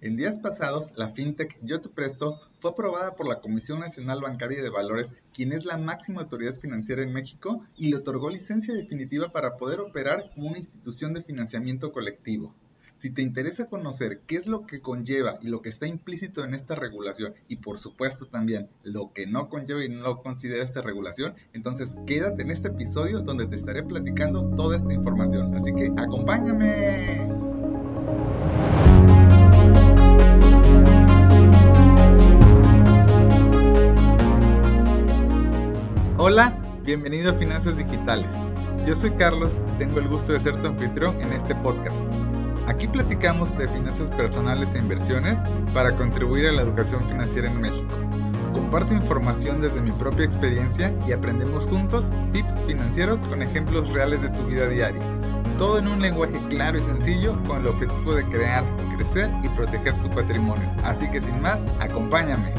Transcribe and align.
En 0.00 0.14
días 0.14 0.38
pasados, 0.38 0.92
la 0.94 1.08
fintech 1.08 1.58
Yo 1.60 1.80
Te 1.80 1.88
Presto 1.88 2.38
fue 2.60 2.70
aprobada 2.70 3.16
por 3.16 3.26
la 3.26 3.40
Comisión 3.40 3.80
Nacional 3.80 4.20
Bancaria 4.20 4.62
de 4.62 4.70
Valores, 4.70 5.16
quien 5.34 5.52
es 5.52 5.64
la 5.64 5.76
máxima 5.76 6.20
autoridad 6.20 6.54
financiera 6.54 7.02
en 7.02 7.12
México, 7.12 7.64
y 7.76 7.90
le 7.90 7.96
otorgó 7.96 8.30
licencia 8.30 8.74
definitiva 8.74 9.32
para 9.32 9.56
poder 9.56 9.80
operar 9.80 10.30
como 10.32 10.50
una 10.50 10.58
institución 10.58 11.14
de 11.14 11.22
financiamiento 11.22 11.90
colectivo. 11.90 12.54
Si 12.96 13.10
te 13.10 13.22
interesa 13.22 13.66
conocer 13.66 14.20
qué 14.26 14.36
es 14.36 14.46
lo 14.46 14.66
que 14.66 14.80
conlleva 14.80 15.38
y 15.42 15.48
lo 15.48 15.62
que 15.62 15.68
está 15.68 15.88
implícito 15.88 16.44
en 16.44 16.54
esta 16.54 16.76
regulación, 16.76 17.34
y 17.48 17.56
por 17.56 17.78
supuesto 17.78 18.26
también 18.26 18.68
lo 18.84 19.12
que 19.12 19.26
no 19.26 19.48
conlleva 19.48 19.84
y 19.84 19.88
no 19.88 20.22
considera 20.22 20.62
esta 20.62 20.80
regulación, 20.80 21.34
entonces 21.52 21.96
quédate 22.06 22.42
en 22.42 22.52
este 22.52 22.68
episodio 22.68 23.20
donde 23.22 23.46
te 23.46 23.56
estaré 23.56 23.82
platicando 23.82 24.48
toda 24.54 24.76
esta 24.76 24.92
información. 24.92 25.56
Así 25.56 25.74
que 25.74 25.92
acompáñame. 25.96 27.48
Hola, 36.30 36.52
bienvenido 36.84 37.30
a 37.30 37.34
Finanzas 37.34 37.78
Digitales. 37.78 38.34
Yo 38.86 38.94
soy 38.94 39.12
Carlos 39.12 39.56
tengo 39.78 39.98
el 39.98 40.08
gusto 40.08 40.34
de 40.34 40.40
ser 40.40 40.60
tu 40.60 40.68
anfitrión 40.68 41.18
en 41.22 41.32
este 41.32 41.54
podcast. 41.54 42.02
Aquí 42.66 42.86
platicamos 42.86 43.56
de 43.56 43.66
finanzas 43.66 44.10
personales 44.10 44.74
e 44.74 44.78
inversiones 44.78 45.42
para 45.72 45.96
contribuir 45.96 46.48
a 46.48 46.52
la 46.52 46.60
educación 46.60 47.00
financiera 47.08 47.50
en 47.50 47.58
México. 47.62 47.96
Comparto 48.52 48.92
información 48.92 49.62
desde 49.62 49.80
mi 49.80 49.90
propia 49.92 50.26
experiencia 50.26 50.94
y 51.06 51.12
aprendemos 51.12 51.66
juntos 51.66 52.12
tips 52.30 52.62
financieros 52.66 53.20
con 53.20 53.40
ejemplos 53.40 53.90
reales 53.94 54.20
de 54.20 54.28
tu 54.28 54.44
vida 54.44 54.68
diaria. 54.68 55.00
Todo 55.56 55.78
en 55.78 55.88
un 55.88 56.02
lenguaje 56.02 56.38
claro 56.50 56.78
y 56.78 56.82
sencillo 56.82 57.42
con 57.46 57.60
el 57.60 57.68
objetivo 57.68 58.12
de 58.12 58.26
crear, 58.26 58.64
crecer 58.94 59.30
y 59.42 59.48
proteger 59.48 59.98
tu 60.02 60.10
patrimonio. 60.10 60.70
Así 60.84 61.10
que 61.10 61.22
sin 61.22 61.40
más, 61.40 61.64
acompáñame. 61.80 62.52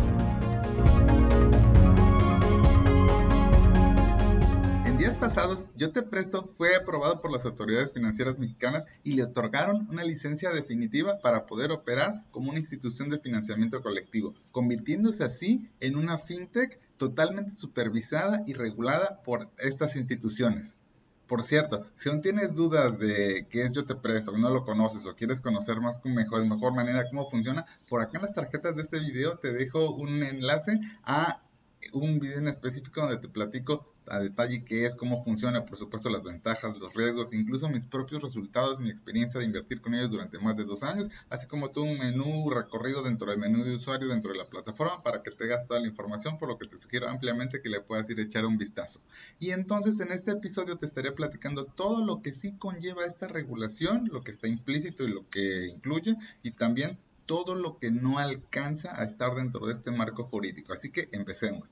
Pasados, 5.20 5.66
Yo 5.75 5.92
Te 5.92 6.02
Presto 6.02 6.50
fue 6.58 6.75
aprobado 6.75 7.20
por 7.22 7.30
las 7.30 7.45
autoridades 7.45 7.92
financieras 7.92 8.39
mexicanas 8.39 8.86
y 9.03 9.16
le 9.16 9.23
otorgaron 9.23 9.86
una 9.89 10.06
licencia 10.06 10.52
definitiva 10.52 11.20
para 11.20 11.45
poder 11.45 11.72
operar 11.72 12.23
como 12.31 12.50
una 12.50 12.59
institución 12.59 13.09
de 13.09 13.20
financiamiento 13.20 13.81
colectivo, 13.81 14.34
convirtiéndose 14.52 15.25
así 15.25 15.70
en 15.81 15.97
una 15.97 16.20
fintech 16.20 16.80
totalmente 16.95 17.52
supervisada 17.52 18.44
y 18.47 18.53
regulada 18.53 19.22
por 19.23 19.50
estas 19.58 19.97
instituciones. 19.97 20.80
Por 21.28 21.44
cierto, 21.44 21.86
si 21.95 22.09
aún 22.09 22.22
tienes 22.22 22.56
dudas 22.56 22.97
de 22.97 23.45
qué 23.50 23.64
es 23.64 23.73
Yo 23.73 23.86
Te 23.86 23.95
Presto, 23.95 24.38
no 24.38 24.50
lo 24.50 24.64
conoces 24.64 25.06
o 25.06 25.16
quieres 25.16 25.42
conocer 25.42 25.81
más 25.81 26.00
mejor, 26.06 26.45
mejor 26.45 26.73
manera 26.73 27.03
cómo 27.09 27.30
funciona, 27.30 27.66
por 27.90 28.02
acá 28.02 28.20
en 28.20 28.22
las 28.22 28.34
tarjetas 28.34 28.75
de 28.78 28.84
este 28.84 29.00
video 29.00 29.38
te 29.38 29.52
dejo 29.52 29.92
un 29.92 30.23
enlace 30.23 30.80
a 31.03 31.42
un 31.94 32.20
video 32.20 32.40
en 32.40 32.47
específico 32.47 33.02
donde 33.02 33.17
te 33.17 33.30
platico 33.30 33.94
a 34.09 34.19
detalle 34.19 34.63
qué 34.63 34.85
es, 34.85 34.95
cómo 34.95 35.23
funciona, 35.23 35.65
por 35.65 35.77
supuesto 35.77 36.09
las 36.09 36.23
ventajas, 36.23 36.77
los 36.77 36.93
riesgos, 36.95 37.33
incluso 37.33 37.69
mis 37.69 37.85
propios 37.85 38.21
resultados, 38.21 38.79
mi 38.79 38.89
experiencia 38.89 39.39
de 39.39 39.45
invertir 39.45 39.81
con 39.81 39.93
ellos 39.93 40.11
durante 40.11 40.39
más 40.39 40.55
de 40.57 40.66
dos 40.66 40.83
años, 40.83 41.09
así 41.29 41.47
como 41.47 41.69
todo 41.69 41.85
un 41.85 41.97
menú 41.97 42.49
recorrido 42.49 43.03
dentro 43.03 43.29
del 43.29 43.39
menú 43.39 43.63
de 43.63 43.75
usuario 43.75 44.07
dentro 44.07 44.31
de 44.31 44.38
la 44.38 44.49
plataforma 44.49 45.03
para 45.03 45.21
que 45.21 45.31
tengas 45.31 45.66
toda 45.66 45.79
la 45.79 45.88
información, 45.88 46.38
por 46.38 46.49
lo 46.49 46.57
que 46.57 46.67
te 46.67 46.77
sugiero 46.77 47.07
ampliamente 47.09 47.61
que 47.61 47.69
le 47.69 47.81
puedas 47.81 48.09
ir 48.09 48.19
a 48.19 48.23
echar 48.23 48.45
un 48.45 48.57
vistazo. 48.57 49.01
Y 49.39 49.51
entonces 49.51 49.99
en 49.99 50.11
este 50.11 50.31
episodio 50.31 50.77
te 50.77 50.85
estaré 50.85 51.11
platicando 51.11 51.66
todo 51.66 52.05
lo 52.05 52.21
que 52.21 52.33
sí 52.33 52.57
conlleva 52.57 53.05
esta 53.05 53.27
regulación, 53.27 54.09
lo 54.11 54.21
que 54.21 54.31
está 54.31 54.47
implícito 54.47 55.03
y 55.03 55.11
lo 55.11 55.29
que 55.29 55.67
incluye, 55.67 56.16
y 56.44 56.51
también 56.51 56.97
todo 57.25 57.53
lo 57.53 57.77
que 57.77 57.91
no 57.91 58.17
alcanza 58.17 58.99
a 58.99 59.03
estar 59.03 59.35
dentro 59.35 59.67
de 59.67 59.73
este 59.73 59.91
marco 59.91 60.23
jurídico. 60.23 60.73
Así 60.73 60.91
que 60.91 61.09
empecemos. 61.11 61.69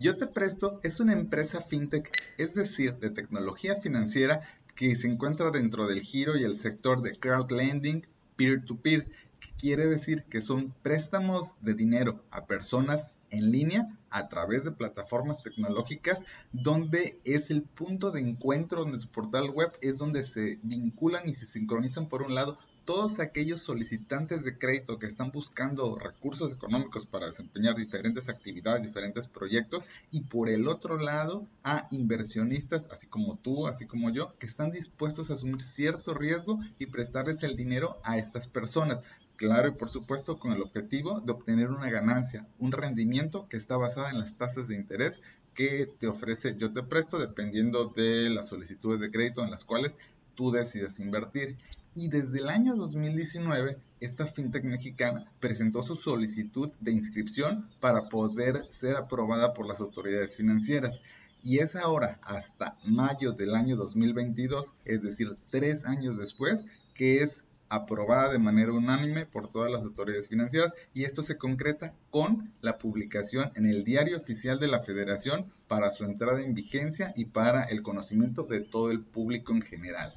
Yo 0.00 0.16
te 0.16 0.26
presto 0.26 0.80
es 0.82 0.98
una 0.98 1.12
empresa 1.12 1.60
fintech, 1.60 2.10
es 2.36 2.54
decir, 2.54 2.96
de 2.98 3.10
tecnología 3.10 3.76
financiera 3.76 4.42
que 4.74 4.96
se 4.96 5.08
encuentra 5.08 5.50
dentro 5.50 5.86
del 5.86 6.00
giro 6.00 6.36
y 6.36 6.42
el 6.42 6.54
sector 6.54 7.00
de 7.00 7.12
crowdlending 7.12 8.04
peer-to-peer, 8.36 9.06
que 9.40 9.48
quiere 9.56 9.86
decir 9.86 10.24
que 10.24 10.40
son 10.40 10.74
préstamos 10.82 11.56
de 11.60 11.74
dinero 11.74 12.24
a 12.32 12.46
personas 12.46 13.10
en 13.30 13.52
línea 13.52 13.98
a 14.10 14.28
través 14.28 14.64
de 14.64 14.72
plataformas 14.72 15.42
tecnológicas 15.42 16.22
donde 16.52 17.20
es 17.24 17.50
el 17.50 17.62
punto 17.62 18.10
de 18.10 18.20
encuentro 18.20 18.80
donde 18.80 18.98
su 18.98 19.08
portal 19.08 19.50
web 19.50 19.72
es 19.80 19.98
donde 19.98 20.22
se 20.22 20.58
vinculan 20.62 21.28
y 21.28 21.34
se 21.34 21.46
sincronizan 21.46 22.08
por 22.08 22.22
un 22.22 22.34
lado 22.34 22.58
todos 22.84 23.18
aquellos 23.18 23.60
solicitantes 23.60 24.44
de 24.44 24.58
crédito 24.58 24.98
que 24.98 25.06
están 25.06 25.30
buscando 25.30 25.96
recursos 25.96 26.52
económicos 26.52 27.06
para 27.06 27.26
desempeñar 27.26 27.76
diferentes 27.76 28.28
actividades, 28.28 28.82
diferentes 28.82 29.26
proyectos, 29.26 29.84
y 30.10 30.20
por 30.20 30.48
el 30.48 30.68
otro 30.68 30.98
lado 30.98 31.46
a 31.62 31.88
inversionistas, 31.90 32.90
así 32.90 33.06
como 33.06 33.36
tú, 33.38 33.66
así 33.66 33.86
como 33.86 34.10
yo, 34.10 34.34
que 34.38 34.46
están 34.46 34.70
dispuestos 34.70 35.30
a 35.30 35.34
asumir 35.34 35.62
cierto 35.62 36.14
riesgo 36.14 36.58
y 36.78 36.86
prestarles 36.86 37.42
el 37.42 37.56
dinero 37.56 37.96
a 38.02 38.18
estas 38.18 38.48
personas. 38.48 39.02
Claro, 39.36 39.68
y 39.68 39.72
por 39.72 39.88
supuesto 39.88 40.38
con 40.38 40.52
el 40.52 40.62
objetivo 40.62 41.20
de 41.20 41.32
obtener 41.32 41.70
una 41.70 41.90
ganancia, 41.90 42.46
un 42.58 42.70
rendimiento 42.70 43.48
que 43.48 43.56
está 43.56 43.76
basado 43.76 44.08
en 44.08 44.20
las 44.20 44.36
tasas 44.36 44.68
de 44.68 44.76
interés 44.76 45.22
que 45.54 45.86
te 45.98 46.06
ofrece 46.06 46.56
Yo 46.56 46.72
Te 46.72 46.82
Presto 46.82 47.18
dependiendo 47.18 47.86
de 47.86 48.28
las 48.30 48.48
solicitudes 48.48 49.00
de 49.00 49.10
crédito 49.10 49.42
en 49.42 49.50
las 49.50 49.64
cuales 49.64 49.96
tú 50.34 50.50
decides 50.50 51.00
invertir 51.00 51.56
y 51.94 52.08
desde 52.08 52.40
el 52.40 52.48
año 52.48 52.74
2019 52.74 53.78
esta 54.00 54.26
fintech 54.26 54.64
mexicana 54.64 55.30
presentó 55.40 55.82
su 55.82 55.96
solicitud 55.96 56.70
de 56.80 56.92
inscripción 56.92 57.68
para 57.80 58.08
poder 58.08 58.64
ser 58.68 58.96
aprobada 58.96 59.54
por 59.54 59.66
las 59.66 59.80
autoridades 59.80 60.36
financieras. 60.36 61.00
Y 61.42 61.58
es 61.58 61.76
ahora, 61.76 62.18
hasta 62.22 62.76
mayo 62.84 63.32
del 63.32 63.54
año 63.54 63.76
2022, 63.76 64.72
es 64.84 65.02
decir, 65.02 65.36
tres 65.50 65.86
años 65.86 66.16
después, 66.16 66.66
que 66.94 67.22
es 67.22 67.46
aprobada 67.68 68.32
de 68.32 68.38
manera 68.38 68.72
unánime 68.72 69.26
por 69.26 69.50
todas 69.50 69.70
las 69.70 69.82
autoridades 69.82 70.28
financieras 70.28 70.74
y 70.92 71.04
esto 71.04 71.22
se 71.22 71.38
concreta 71.38 71.94
con 72.10 72.52
la 72.60 72.78
publicación 72.78 73.50
en 73.56 73.66
el 73.66 73.84
diario 73.84 74.16
oficial 74.16 74.60
de 74.60 74.68
la 74.68 74.80
federación 74.80 75.50
para 75.66 75.90
su 75.90 76.04
entrada 76.04 76.42
en 76.42 76.54
vigencia 76.54 77.12
y 77.16 77.26
para 77.26 77.64
el 77.64 77.82
conocimiento 77.82 78.44
de 78.44 78.60
todo 78.60 78.90
el 78.90 79.00
público 79.00 79.52
en 79.52 79.62
general. 79.62 80.14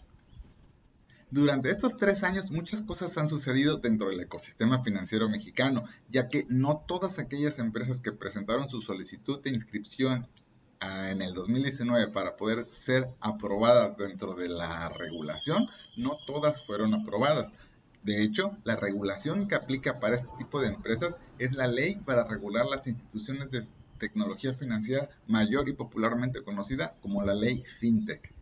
Durante 1.29 1.69
estos 1.69 1.97
tres 1.97 2.23
años 2.23 2.51
muchas 2.51 2.83
cosas 2.83 3.17
han 3.17 3.27
sucedido 3.27 3.79
dentro 3.79 4.07
del 4.07 4.21
ecosistema 4.21 4.81
financiero 4.81 5.27
mexicano, 5.27 5.83
ya 6.07 6.29
que 6.29 6.45
no 6.47 6.85
todas 6.87 7.19
aquellas 7.19 7.59
empresas 7.59 7.99
que 7.99 8.13
presentaron 8.13 8.69
su 8.69 8.79
solicitud 8.79 9.41
de 9.41 9.49
inscripción 9.49 10.25
ah, 10.79 11.11
en 11.11 11.21
el 11.21 11.33
2019 11.33 12.13
para 12.13 12.37
poder 12.37 12.67
ser 12.69 13.09
aprobadas 13.19 13.97
dentro 13.97 14.35
de 14.35 14.47
la 14.47 14.87
regulación, 14.87 15.67
no 15.97 16.17
todas 16.25 16.65
fueron 16.65 16.93
aprobadas. 16.93 17.51
De 18.03 18.23
hecho, 18.23 18.57
la 18.63 18.77
regulación 18.77 19.49
que 19.49 19.55
aplica 19.55 19.99
para 19.99 20.15
este 20.15 20.29
tipo 20.37 20.61
de 20.61 20.69
empresas 20.69 21.19
es 21.39 21.55
la 21.55 21.67
ley 21.67 21.95
para 22.05 22.23
regular 22.23 22.65
las 22.67 22.87
instituciones 22.87 23.51
de 23.51 23.67
tecnología 23.97 24.53
financiera 24.53 25.09
mayor 25.27 25.67
y 25.67 25.73
popularmente 25.73 26.41
conocida 26.41 26.95
como 27.01 27.21
la 27.25 27.33
ley 27.33 27.65
FinTech. 27.65 28.36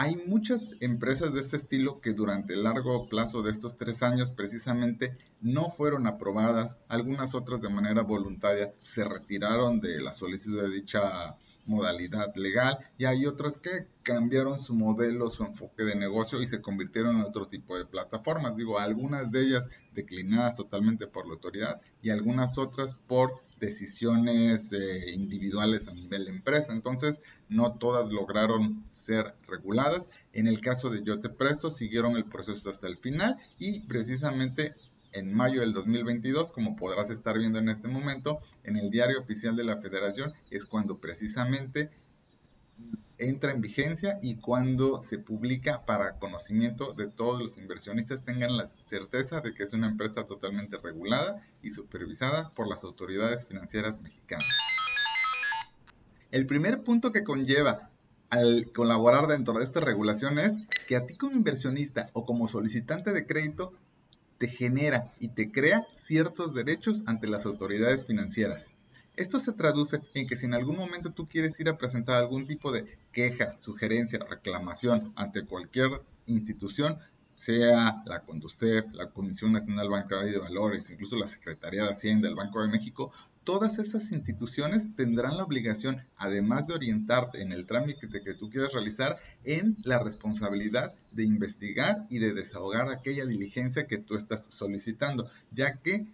Hay 0.00 0.14
muchas 0.14 0.76
empresas 0.78 1.34
de 1.34 1.40
este 1.40 1.56
estilo 1.56 2.00
que 2.00 2.12
durante 2.12 2.54
el 2.54 2.62
largo 2.62 3.08
plazo 3.08 3.42
de 3.42 3.50
estos 3.50 3.76
tres 3.76 4.04
años 4.04 4.30
precisamente 4.30 5.18
no 5.40 5.70
fueron 5.70 6.06
aprobadas, 6.06 6.78
algunas 6.86 7.34
otras 7.34 7.62
de 7.62 7.68
manera 7.68 8.02
voluntaria 8.02 8.72
se 8.78 9.02
retiraron 9.02 9.80
de 9.80 10.00
la 10.00 10.12
solicitud 10.12 10.62
de 10.62 10.70
dicha 10.70 11.36
modalidad 11.66 12.32
legal 12.36 12.78
y 12.96 13.06
hay 13.06 13.26
otras 13.26 13.58
que 13.58 13.88
cambiaron 14.04 14.60
su 14.60 14.72
modelo, 14.72 15.30
su 15.30 15.42
enfoque 15.42 15.82
de 15.82 15.96
negocio 15.96 16.40
y 16.40 16.46
se 16.46 16.62
convirtieron 16.62 17.16
en 17.16 17.22
otro 17.22 17.48
tipo 17.48 17.76
de 17.76 17.84
plataformas. 17.84 18.54
Digo, 18.54 18.78
algunas 18.78 19.32
de 19.32 19.42
ellas 19.42 19.68
declinadas 19.94 20.54
totalmente 20.54 21.08
por 21.08 21.26
la 21.26 21.32
autoridad 21.32 21.80
y 22.02 22.10
algunas 22.10 22.56
otras 22.56 22.94
por 22.94 23.42
decisiones 23.58 24.72
eh, 24.72 25.10
individuales 25.12 25.88
a 25.88 25.94
nivel 25.94 26.26
de 26.26 26.30
empresa. 26.30 26.72
Entonces, 26.72 27.22
no 27.48 27.74
todas 27.74 28.10
lograron 28.10 28.82
ser 28.86 29.34
reguladas. 29.46 30.08
En 30.32 30.46
el 30.46 30.60
caso 30.60 30.90
de 30.90 31.02
Yo 31.02 31.20
Te 31.20 31.28
Presto, 31.28 31.70
siguieron 31.70 32.16
el 32.16 32.24
proceso 32.24 32.70
hasta 32.70 32.86
el 32.86 32.96
final 32.96 33.36
y 33.58 33.80
precisamente 33.80 34.74
en 35.12 35.32
mayo 35.32 35.60
del 35.60 35.72
2022, 35.72 36.52
como 36.52 36.76
podrás 36.76 37.10
estar 37.10 37.38
viendo 37.38 37.58
en 37.58 37.68
este 37.68 37.88
momento, 37.88 38.40
en 38.64 38.76
el 38.76 38.90
diario 38.90 39.20
oficial 39.20 39.56
de 39.56 39.64
la 39.64 39.78
federación 39.78 40.32
es 40.50 40.66
cuando 40.66 40.98
precisamente 40.98 41.90
entra 43.18 43.52
en 43.52 43.60
vigencia 43.60 44.18
y 44.22 44.36
cuando 44.36 45.00
se 45.00 45.18
publica 45.18 45.84
para 45.84 46.18
conocimiento 46.18 46.92
de 46.92 47.08
todos 47.08 47.40
los 47.40 47.58
inversionistas 47.58 48.24
tengan 48.24 48.56
la 48.56 48.70
certeza 48.82 49.40
de 49.40 49.54
que 49.54 49.64
es 49.64 49.72
una 49.72 49.88
empresa 49.88 50.24
totalmente 50.24 50.76
regulada 50.76 51.42
y 51.62 51.72
supervisada 51.72 52.50
por 52.50 52.68
las 52.68 52.84
autoridades 52.84 53.46
financieras 53.46 54.00
mexicanas. 54.00 54.46
El 56.30 56.46
primer 56.46 56.82
punto 56.82 57.10
que 57.10 57.24
conlleva 57.24 57.90
al 58.30 58.70
colaborar 58.72 59.26
dentro 59.26 59.54
de 59.54 59.64
esta 59.64 59.80
regulación 59.80 60.38
es 60.38 60.58
que 60.86 60.96
a 60.96 61.06
ti 61.06 61.16
como 61.16 61.34
inversionista 61.34 62.10
o 62.12 62.24
como 62.24 62.46
solicitante 62.46 63.12
de 63.12 63.26
crédito 63.26 63.72
te 64.36 64.46
genera 64.46 65.12
y 65.18 65.28
te 65.28 65.50
crea 65.50 65.86
ciertos 65.94 66.54
derechos 66.54 67.02
ante 67.06 67.26
las 67.26 67.46
autoridades 67.46 68.06
financieras. 68.06 68.77
Esto 69.18 69.40
se 69.40 69.52
traduce 69.52 70.00
en 70.14 70.28
que 70.28 70.36
si 70.36 70.46
en 70.46 70.54
algún 70.54 70.76
momento 70.76 71.10
tú 71.10 71.26
quieres 71.26 71.58
ir 71.58 71.68
a 71.68 71.76
presentar 71.76 72.18
algún 72.18 72.46
tipo 72.46 72.70
de 72.70 72.98
queja, 73.10 73.58
sugerencia, 73.58 74.20
reclamación 74.20 75.12
ante 75.16 75.44
cualquier 75.44 76.02
institución, 76.26 76.98
sea 77.34 78.00
la 78.06 78.20
CONDUCEF, 78.20 78.92
la 78.92 79.10
Comisión 79.10 79.52
Nacional 79.52 79.88
Bancaria 79.88 80.30
de 80.30 80.38
Valores, 80.38 80.88
incluso 80.90 81.16
la 81.16 81.26
Secretaría 81.26 81.82
de 81.82 81.90
Hacienda, 81.90 82.28
el 82.28 82.36
Banco 82.36 82.62
de 82.62 82.68
México, 82.68 83.10
todas 83.42 83.80
esas 83.80 84.12
instituciones 84.12 84.94
tendrán 84.94 85.36
la 85.36 85.42
obligación, 85.42 86.00
además 86.16 86.68
de 86.68 86.74
orientarte 86.74 87.42
en 87.42 87.50
el 87.50 87.66
trámite 87.66 88.08
que 88.08 88.34
tú 88.34 88.50
quieras 88.50 88.72
realizar, 88.72 89.18
en 89.42 89.76
la 89.82 89.98
responsabilidad 89.98 90.94
de 91.10 91.24
investigar 91.24 92.06
y 92.08 92.20
de 92.20 92.34
desahogar 92.34 92.88
aquella 92.88 93.26
diligencia 93.26 93.88
que 93.88 93.98
tú 93.98 94.14
estás 94.14 94.44
solicitando, 94.44 95.28
ya 95.50 95.78
que 95.78 96.06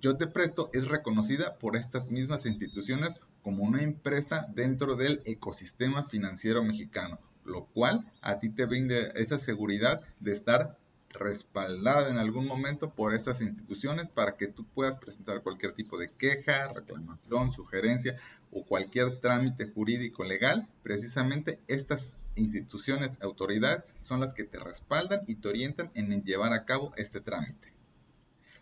yo 0.00 0.16
te 0.16 0.26
presto 0.26 0.70
es 0.72 0.88
reconocida 0.88 1.58
por 1.58 1.76
estas 1.76 2.10
mismas 2.10 2.46
instituciones 2.46 3.20
como 3.42 3.64
una 3.64 3.82
empresa 3.82 4.46
dentro 4.54 4.96
del 4.96 5.22
ecosistema 5.24 6.02
financiero 6.02 6.62
mexicano 6.64 7.18
lo 7.44 7.66
cual 7.66 8.10
a 8.20 8.38
ti 8.38 8.48
te 8.48 8.66
brinde 8.66 9.12
esa 9.14 9.38
seguridad 9.38 10.02
de 10.20 10.32
estar 10.32 10.78
respaldado 11.10 12.08
en 12.08 12.18
algún 12.18 12.46
momento 12.46 12.90
por 12.90 13.14
estas 13.14 13.40
instituciones 13.40 14.08
para 14.08 14.36
que 14.36 14.48
tú 14.48 14.64
puedas 14.74 14.98
presentar 14.98 15.42
cualquier 15.42 15.72
tipo 15.72 15.96
de 15.96 16.10
queja, 16.10 16.68
reclamación, 16.74 17.52
sugerencia 17.52 18.16
o 18.50 18.64
cualquier 18.64 19.20
trámite 19.20 19.66
jurídico 19.66 20.24
legal. 20.24 20.66
Precisamente 20.82 21.60
estas 21.68 22.16
instituciones, 22.34 23.22
autoridades, 23.22 23.84
son 24.00 24.18
las 24.18 24.34
que 24.34 24.42
te 24.42 24.58
respaldan 24.58 25.20
y 25.28 25.36
te 25.36 25.48
orientan 25.48 25.92
en 25.94 26.24
llevar 26.24 26.52
a 26.52 26.64
cabo 26.64 26.92
este 26.96 27.20
trámite. 27.20 27.73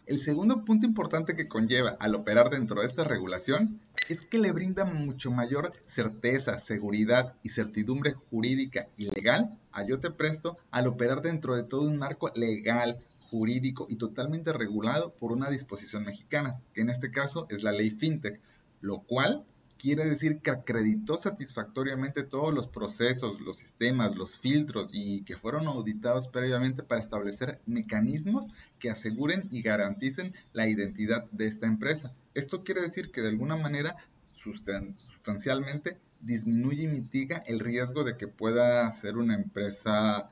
El 0.04 0.18
segundo 0.18 0.64
punto 0.64 0.84
importante 0.84 1.36
que 1.36 1.46
conlleva 1.46 1.96
al 2.00 2.16
operar 2.16 2.50
dentro 2.50 2.80
de 2.80 2.86
esta 2.88 3.04
regulación 3.04 3.80
es 4.08 4.22
que 4.22 4.40
le 4.40 4.50
brinda 4.50 4.84
mucho 4.84 5.30
mayor 5.30 5.72
certeza, 5.84 6.58
seguridad 6.58 7.34
y 7.44 7.50
certidumbre 7.50 8.12
jurídica 8.12 8.88
y 8.96 9.04
legal. 9.04 9.56
A 9.70 9.86
Yo 9.86 10.00
Te 10.00 10.10
Presto 10.10 10.58
al 10.72 10.88
operar 10.88 11.22
dentro 11.22 11.54
de 11.54 11.62
todo 11.62 11.82
un 11.82 11.98
marco 11.98 12.32
legal, 12.34 12.98
jurídico 13.30 13.86
y 13.88 13.94
totalmente 13.94 14.52
regulado 14.52 15.14
por 15.14 15.30
una 15.30 15.50
disposición 15.50 16.02
mexicana, 16.02 16.60
que 16.74 16.80
en 16.80 16.90
este 16.90 17.12
caso 17.12 17.46
es 17.48 17.62
la 17.62 17.70
ley 17.70 17.90
FinTech, 17.90 18.40
lo 18.80 19.02
cual 19.02 19.44
quiere 19.82 20.04
decir 20.04 20.38
que 20.38 20.52
acreditó 20.52 21.18
satisfactoriamente 21.18 22.22
todos 22.22 22.54
los 22.54 22.68
procesos, 22.68 23.40
los 23.40 23.56
sistemas, 23.56 24.14
los 24.14 24.38
filtros 24.38 24.90
y 24.92 25.24
que 25.24 25.36
fueron 25.36 25.66
auditados 25.66 26.28
previamente 26.28 26.84
para 26.84 27.00
establecer 27.00 27.60
mecanismos 27.66 28.46
que 28.78 28.90
aseguren 28.90 29.48
y 29.50 29.60
garanticen 29.60 30.34
la 30.52 30.68
identidad 30.68 31.24
de 31.32 31.46
esta 31.48 31.66
empresa. 31.66 32.14
Esto 32.32 32.62
quiere 32.62 32.80
decir 32.80 33.10
que 33.10 33.22
de 33.22 33.30
alguna 33.30 33.56
manera 33.56 33.96
sustancialmente 34.34 35.98
disminuye 36.20 36.84
y 36.84 36.86
mitiga 36.88 37.38
el 37.48 37.58
riesgo 37.58 38.04
de 38.04 38.16
que 38.16 38.28
pueda 38.28 38.88
ser 38.92 39.16
una 39.16 39.34
empresa 39.34 40.30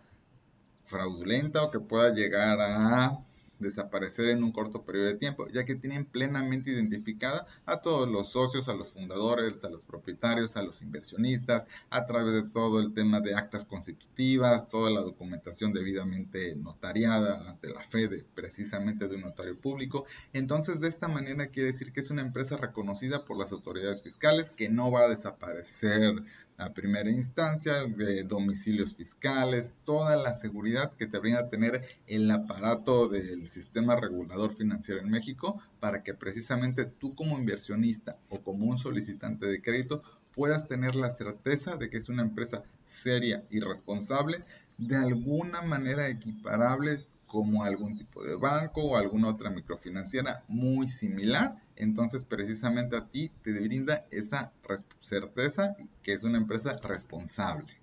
fraudulenta 0.85 1.65
o 1.65 1.73
que 1.73 1.81
pueda 1.81 2.15
llegar 2.15 2.61
a 2.61 3.19
desaparecer 3.61 4.29
en 4.29 4.43
un 4.43 4.53
corto 4.53 4.83
periodo 4.83 5.07
de 5.07 5.17
tiempo, 5.17 5.47
ya 5.49 5.65
que 5.65 5.75
tienen 5.75 6.05
plenamente 6.05 6.71
identificada 6.71 7.47
a 7.67 7.81
todos 7.81 8.09
los 8.09 8.31
socios, 8.31 8.69
a 8.69 8.75
los 8.75 8.93
fundadores, 8.93 9.65
a 9.65 9.71
los 9.71 9.83
propietarios, 9.83 10.57
a 10.57 10.63
los 10.63 10.83
inversionistas, 10.83 11.67
a 11.91 12.07
través 12.07 12.35
de 12.35 12.43
todo 12.43 12.81
el 12.81 12.93
tema 12.93 13.21
de 13.21 13.35
actas 13.35 13.65
constitutivas, 13.65 14.69
toda 14.69 14.91
la 14.91 15.01
documentación 15.01 15.73
debidamente 15.73 16.57
notariada 16.57 17.49
ante 17.49 17.69
la 17.69 17.81
fe 17.81 18.09
de 18.09 18.25
precisamente 18.35 19.09
de 19.09 19.17
un 19.17 19.23
notario 19.23 19.57
público. 19.61 20.07
Entonces, 20.33 20.81
de 20.81 20.89
esta 20.89 21.09
manera 21.09 21.49
quiere 21.49 21.73
decir 21.73 21.93
que 21.93 22.01
es 22.01 22.11
una 22.11 22.23
empresa 22.23 22.57
reconocida 22.57 23.25
por 23.25 23.39
las 23.39 23.53
autoridades 23.53 24.03
fiscales 24.03 24.51
que 24.51 24.69
no 24.69 24.91
va 24.91 25.03
a 25.03 25.09
desaparecer 25.09 26.23
a 26.61 26.75
primera 26.75 27.11
instancia, 27.11 27.85
de 27.87 28.23
domicilios 28.23 28.95
fiscales, 28.95 29.73
toda 29.85 30.17
la 30.17 30.35
seguridad 30.35 30.93
que 30.97 31.07
te 31.07 31.19
brinda 31.19 31.49
tener 31.49 31.83
el 32.07 32.31
aparato 32.31 33.09
del 33.09 33.49
sistema 33.49 33.97
regulador 33.97 34.53
financiero 34.53 35.01
en 35.01 35.11
México 35.11 35.61
para 35.81 36.03
que 36.03 36.13
precisamente 36.13 36.85
tú 36.85 37.15
como 37.15 37.39
inversionista 37.39 38.19
o 38.29 38.41
como 38.43 38.67
un 38.67 38.77
solicitante 38.77 39.47
de 39.47 39.63
crédito 39.63 40.03
puedas 40.35 40.69
tener 40.69 40.95
la 40.95 41.11
certeza 41.11 41.77
de 41.77 41.89
que 41.89 41.97
es 41.97 42.09
una 42.09 42.23
empresa 42.23 42.63
seria 42.83 43.45
y 43.51 43.61
responsable, 43.61 44.45
de 44.77 44.97
alguna 44.97 45.63
manera 45.63 46.09
equiparable 46.09 47.07
como 47.27 47.65
algún 47.65 47.97
tipo 47.97 48.25
de 48.25 48.35
banco 48.35 48.83
o 48.83 48.97
alguna 48.97 49.29
otra 49.29 49.51
microfinanciera 49.51 50.43
muy 50.49 50.89
similar. 50.89 51.63
Entonces, 51.81 52.25
precisamente 52.25 52.97
a 52.97 53.07
ti 53.07 53.31
te 53.43 53.53
brinda 53.53 54.07
esa 54.11 54.53
certeza 55.01 55.77
que 56.03 56.13
es 56.13 56.25
una 56.25 56.37
empresa 56.37 56.79
responsable. 56.83 57.81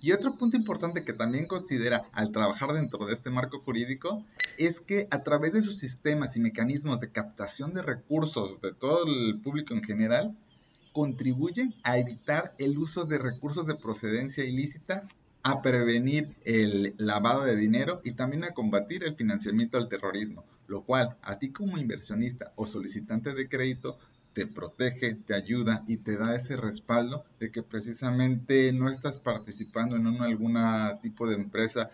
Y 0.00 0.12
otro 0.12 0.36
punto 0.36 0.56
importante 0.56 1.04
que 1.04 1.12
también 1.12 1.46
considera 1.46 2.04
al 2.12 2.30
trabajar 2.30 2.72
dentro 2.72 3.06
de 3.06 3.12
este 3.12 3.30
marco 3.30 3.60
jurídico 3.60 4.24
es 4.56 4.80
que 4.80 5.08
a 5.10 5.24
través 5.24 5.52
de 5.52 5.62
sus 5.62 5.78
sistemas 5.78 6.36
y 6.36 6.40
mecanismos 6.40 7.00
de 7.00 7.10
captación 7.10 7.74
de 7.74 7.82
recursos 7.82 8.60
de 8.60 8.72
todo 8.72 9.04
el 9.06 9.40
público 9.40 9.74
en 9.74 9.82
general, 9.82 10.36
contribuyen 10.92 11.74
a 11.82 11.98
evitar 11.98 12.54
el 12.58 12.78
uso 12.78 13.04
de 13.04 13.18
recursos 13.18 13.66
de 13.66 13.74
procedencia 13.74 14.44
ilícita 14.44 15.02
a 15.42 15.60
prevenir 15.60 16.34
el 16.44 16.94
lavado 16.98 17.44
de 17.44 17.56
dinero 17.56 18.00
y 18.04 18.12
también 18.12 18.44
a 18.44 18.54
combatir 18.54 19.04
el 19.04 19.16
financiamiento 19.16 19.76
al 19.76 19.88
terrorismo, 19.88 20.44
lo 20.68 20.82
cual 20.82 21.16
a 21.22 21.38
ti 21.38 21.50
como 21.50 21.78
inversionista 21.78 22.52
o 22.56 22.66
solicitante 22.66 23.34
de 23.34 23.48
crédito 23.48 23.98
te 24.32 24.46
protege, 24.46 25.14
te 25.14 25.34
ayuda 25.34 25.82
y 25.86 25.96
te 25.96 26.18
da 26.18 26.36
ese 26.36 26.56
respaldo 26.56 27.24
de 27.40 27.50
que 27.50 27.62
precisamente 27.62 28.70
no 28.72 28.90
estás 28.90 29.16
participando 29.16 29.96
en 29.96 30.06
algún 30.20 30.58
tipo 31.00 31.26
de 31.26 31.36
empresa 31.36 31.88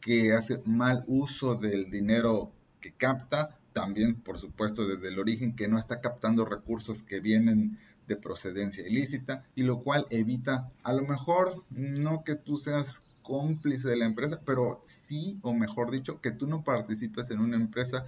que 0.00 0.34
hace 0.34 0.60
mal 0.66 1.04
uso 1.06 1.54
del 1.54 1.90
dinero 1.90 2.52
que 2.80 2.92
capta, 2.92 3.58
también 3.72 4.14
por 4.14 4.38
supuesto 4.38 4.86
desde 4.86 5.08
el 5.08 5.18
origen 5.18 5.56
que 5.56 5.68
no 5.68 5.78
está 5.78 6.00
captando 6.00 6.44
recursos 6.44 7.02
que 7.02 7.20
vienen 7.20 7.78
de 8.06 8.16
procedencia 8.16 8.86
ilícita 8.86 9.44
y 9.54 9.62
lo 9.62 9.80
cual 9.80 10.06
evita 10.10 10.68
a 10.82 10.92
lo 10.92 11.02
mejor 11.02 11.64
no 11.70 12.24
que 12.24 12.36
tú 12.36 12.58
seas 12.58 13.02
cómplice 13.26 13.88
de 13.88 13.96
la 13.96 14.06
empresa, 14.06 14.40
pero 14.46 14.80
sí, 14.84 15.40
o 15.42 15.52
mejor 15.52 15.90
dicho, 15.90 16.20
que 16.20 16.30
tú 16.30 16.46
no 16.46 16.62
participes 16.62 17.32
en 17.32 17.40
una 17.40 17.56
empresa 17.56 18.04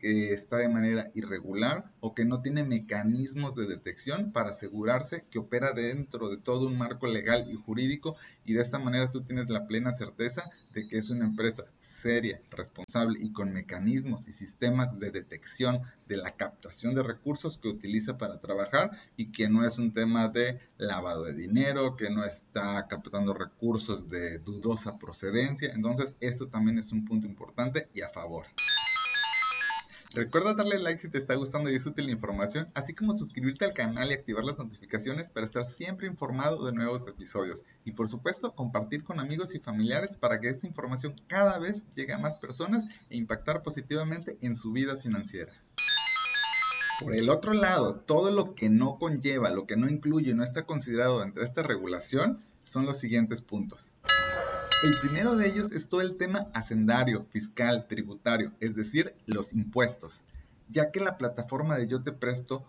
que 0.00 0.32
está 0.32 0.56
de 0.56 0.70
manera 0.70 1.10
irregular 1.14 1.92
o 2.00 2.14
que 2.14 2.24
no 2.24 2.40
tiene 2.40 2.64
mecanismos 2.64 3.56
de 3.56 3.66
detección 3.66 4.32
para 4.32 4.50
asegurarse 4.50 5.26
que 5.30 5.38
opera 5.38 5.72
dentro 5.72 6.30
de 6.30 6.38
todo 6.38 6.66
un 6.66 6.78
marco 6.78 7.06
legal 7.06 7.46
y 7.50 7.56
jurídico 7.56 8.16
y 8.46 8.54
de 8.54 8.62
esta 8.62 8.78
manera 8.78 9.12
tú 9.12 9.22
tienes 9.22 9.50
la 9.50 9.66
plena 9.66 9.92
certeza 9.92 10.50
que 10.82 10.98
es 10.98 11.10
una 11.10 11.24
empresa 11.24 11.64
seria, 11.76 12.40
responsable 12.50 13.18
y 13.20 13.32
con 13.32 13.52
mecanismos 13.52 14.28
y 14.28 14.32
sistemas 14.32 14.98
de 14.98 15.10
detección 15.10 15.80
de 16.08 16.16
la 16.16 16.36
captación 16.36 16.94
de 16.94 17.02
recursos 17.02 17.58
que 17.58 17.68
utiliza 17.68 18.18
para 18.18 18.40
trabajar 18.40 18.90
y 19.16 19.30
que 19.32 19.48
no 19.48 19.64
es 19.64 19.78
un 19.78 19.92
tema 19.92 20.28
de 20.28 20.60
lavado 20.76 21.24
de 21.24 21.32
dinero, 21.32 21.96
que 21.96 22.10
no 22.10 22.24
está 22.24 22.86
captando 22.88 23.32
recursos 23.32 24.08
de 24.08 24.38
dudosa 24.38 24.98
procedencia. 24.98 25.72
Entonces, 25.72 26.16
esto 26.20 26.48
también 26.48 26.78
es 26.78 26.92
un 26.92 27.04
punto 27.04 27.26
importante 27.26 27.88
y 27.94 28.02
a 28.02 28.08
favor. 28.08 28.46
Recuerda 30.14 30.54
darle 30.54 30.78
like 30.78 31.00
si 31.00 31.08
te 31.08 31.18
está 31.18 31.34
gustando 31.34 31.68
y 31.68 31.74
es 31.74 31.86
útil 31.86 32.06
la 32.06 32.12
información, 32.12 32.68
así 32.74 32.94
como 32.94 33.14
suscribirte 33.14 33.64
al 33.64 33.74
canal 33.74 34.10
y 34.10 34.14
activar 34.14 34.44
las 34.44 34.56
notificaciones 34.56 35.28
para 35.28 35.44
estar 35.44 35.64
siempre 35.64 36.06
informado 36.06 36.64
de 36.64 36.72
nuevos 36.72 37.08
episodios. 37.08 37.64
Y 37.84 37.90
por 37.90 38.08
supuesto, 38.08 38.54
compartir 38.54 39.02
con 39.02 39.18
amigos 39.18 39.56
y 39.56 39.58
familiares 39.58 40.16
para 40.16 40.38
que 40.38 40.48
esta 40.48 40.68
información 40.68 41.16
cada 41.26 41.58
vez 41.58 41.84
llegue 41.96 42.12
a 42.12 42.18
más 42.18 42.38
personas 42.38 42.86
e 43.10 43.16
impactar 43.16 43.64
positivamente 43.64 44.38
en 44.40 44.54
su 44.54 44.70
vida 44.70 44.96
financiera. 44.96 45.52
Por 47.00 47.16
el 47.16 47.28
otro 47.28 47.52
lado, 47.52 47.96
todo 47.96 48.30
lo 48.30 48.54
que 48.54 48.70
no 48.70 49.00
conlleva, 49.00 49.50
lo 49.50 49.66
que 49.66 49.76
no 49.76 49.88
incluye, 49.88 50.32
no 50.32 50.44
está 50.44 50.64
considerado 50.64 51.18
dentro 51.18 51.40
de 51.40 51.48
esta 51.48 51.64
regulación, 51.64 52.40
son 52.62 52.86
los 52.86 53.00
siguientes 53.00 53.42
puntos. 53.42 53.96
El 54.84 54.98
primero 55.00 55.34
de 55.34 55.48
ellos 55.48 55.72
es 55.72 55.88
todo 55.88 56.02
el 56.02 56.18
tema 56.18 56.40
hacendario, 56.52 57.24
fiscal, 57.30 57.86
tributario, 57.88 58.52
es 58.60 58.76
decir, 58.76 59.14
los 59.24 59.54
impuestos, 59.54 60.26
ya 60.68 60.90
que 60.90 61.00
la 61.00 61.16
plataforma 61.16 61.78
de 61.78 61.86
Yo 61.86 62.02
Te 62.02 62.12
Presto 62.12 62.66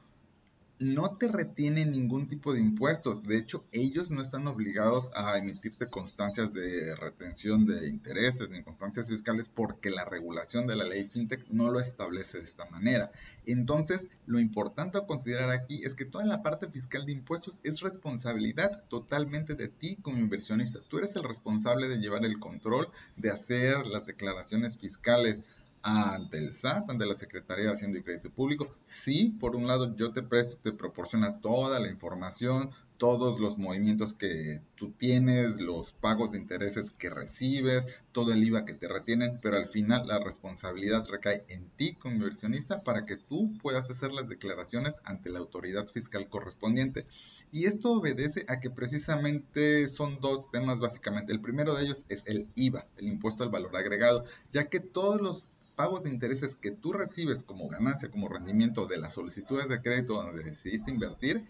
no 0.80 1.18
te 1.18 1.30
retienen 1.30 1.92
ningún 1.92 2.28
tipo 2.28 2.54
de 2.54 2.60
impuestos. 2.60 3.24
De 3.24 3.38
hecho, 3.38 3.66
ellos 3.72 4.12
no 4.12 4.22
están 4.22 4.48
obligados 4.48 5.12
a 5.16 5.38
emitirte 5.38 5.90
constancias 5.90 6.54
de 6.54 6.96
retención 6.96 7.66
de 7.66 7.88
intereses 7.88 8.50
ni 8.50 8.62
constancias 8.62 9.08
fiscales 9.08 9.48
porque 9.48 9.90
la 9.90 10.04
regulación 10.04 10.68
de 10.68 10.76
la 10.76 10.84
ley 10.84 11.06
FinTech 11.06 11.48
no 11.50 11.72
lo 11.72 11.80
establece 11.80 12.40
de 12.40 12.44
esta 12.44 12.70
manera. 12.70 13.12
Entonces, 13.46 14.10
lo 14.26 14.40
importante 14.40 14.98
a 14.98 15.06
considerar 15.06 15.50
aquí 15.50 15.82
es 15.84 15.96
que 15.96 16.06
toda 16.06 16.26
la 16.26 16.44
parte 16.44 16.68
fiscal 16.68 17.06
de 17.06 17.14
impuestos 17.14 17.60
es 17.64 17.80
responsabilidad 17.80 18.84
totalmente 18.90 19.56
de 19.56 19.70
ti 19.70 19.98
como 20.02 20.18
inversionista. 20.18 20.80
Tú 20.90 20.98
eres 20.98 21.16
el 21.16 21.24
responsable 21.24 21.88
de 21.88 22.00
llevar 22.00 22.26
el 22.26 22.40
control, 22.40 22.90
de 23.16 23.32
hacer 23.32 23.86
las 23.88 24.06
declaraciones 24.06 24.78
fiscales 24.78 25.44
ante 25.86 26.40
el 26.40 26.52
SAT, 26.52 26.90
ante 26.90 27.06
la 27.06 27.14
Secretaría 27.14 27.66
de 27.66 27.74
Hacienda 27.74 28.00
y 28.00 28.02
Crédito 28.02 28.32
Público. 28.32 28.76
Sí, 28.84 29.36
por 29.40 29.56
un 29.56 29.68
lado 29.68 29.96
yo 29.96 30.12
te 30.12 30.24
presto, 30.24 30.60
te 30.64 30.72
proporciona 30.72 31.40
toda 31.42 31.80
la 31.80 31.90
información, 31.90 32.72
todos 32.98 33.40
los 33.40 33.58
movimientos 33.58 34.14
que 34.14 34.62
tú 34.76 34.92
tienes, 34.92 35.60
los 35.60 35.94
pagos 35.94 36.32
de 36.32 36.38
intereses 36.38 36.92
que 36.92 37.10
recibes, 37.10 37.88
todo 38.12 38.32
el 38.32 38.44
IVA 38.44 38.66
que 38.66 38.74
te 38.74 38.88
retienen, 38.88 39.40
pero 39.42 39.58
al 39.58 39.66
final 39.66 40.08
la 40.08 40.20
responsabilidad 40.20 41.08
recae 41.10 41.44
en 41.50 41.70
ti 41.76 41.96
como 41.96 42.16
inversionista 42.16 42.84
para 42.84 43.06
que 43.06 43.18
tú 43.18 43.58
puedas 43.62 43.90
hacer 43.90 44.12
las 44.12 44.28
declaraciones 44.28 45.02
ante 45.04 45.30
la 45.30 45.40
autoridad 45.40 45.88
fiscal 45.88 46.30
correspondiente. 46.30 47.06
Y 47.52 47.66
esto 47.66 47.92
obedece 47.92 48.46
a 48.48 48.60
que 48.60 48.70
precisamente 48.70 49.88
son 49.88 50.20
dos 50.22 50.52
temas 50.52 50.80
básicamente. 50.80 51.34
El 51.34 51.42
primero 51.42 51.76
de 51.76 51.84
ellos 51.84 52.06
es 52.10 52.26
el 52.28 52.48
IVA, 52.56 52.88
el 52.98 53.08
impuesto 53.08 53.44
al 53.44 53.50
valor 53.50 53.76
agregado, 53.76 54.24
ya 54.52 54.70
que 54.70 54.80
todos 54.80 55.22
los 55.22 55.52
pagos 55.76 56.04
de 56.04 56.10
intereses 56.10 56.56
que 56.56 56.72
tú 56.72 56.94
recibes 56.94 57.44
como 57.44 57.68
ganancia, 57.68 58.10
como 58.10 58.30
rendimiento 58.30 58.88
de 58.88 58.98
las 58.98 59.14
solicitudes 59.14 59.68
de 59.68 59.82
crédito 59.82 60.14
donde 60.14 60.44
decidiste 60.44 60.92
invertir, 60.92 61.46